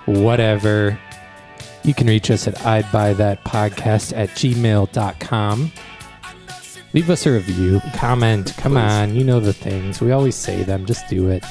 whatever. 0.06 1.00
You 1.86 1.94
can 1.94 2.08
reach 2.08 2.30
us 2.32 2.50
at 2.50 2.66
I'd 2.66 2.92
Buy 2.92 3.14
That 3.14 3.46
Podcast 3.46 4.12
at 4.14 4.28
gmail.com. 4.32 5.72
Leave 6.92 7.10
us 7.10 7.26
a 7.26 7.32
review, 7.32 7.80
comment. 7.96 8.56
Come 8.58 8.76
on, 8.76 9.16
you 9.16 9.24
know 9.24 9.40
the 9.40 9.54
things. 9.54 10.02
We 10.02 10.12
always 10.12 10.36
say 10.36 10.64
them. 10.64 10.86
Just 10.86 11.08
do 11.08 11.30
it. 11.30 11.46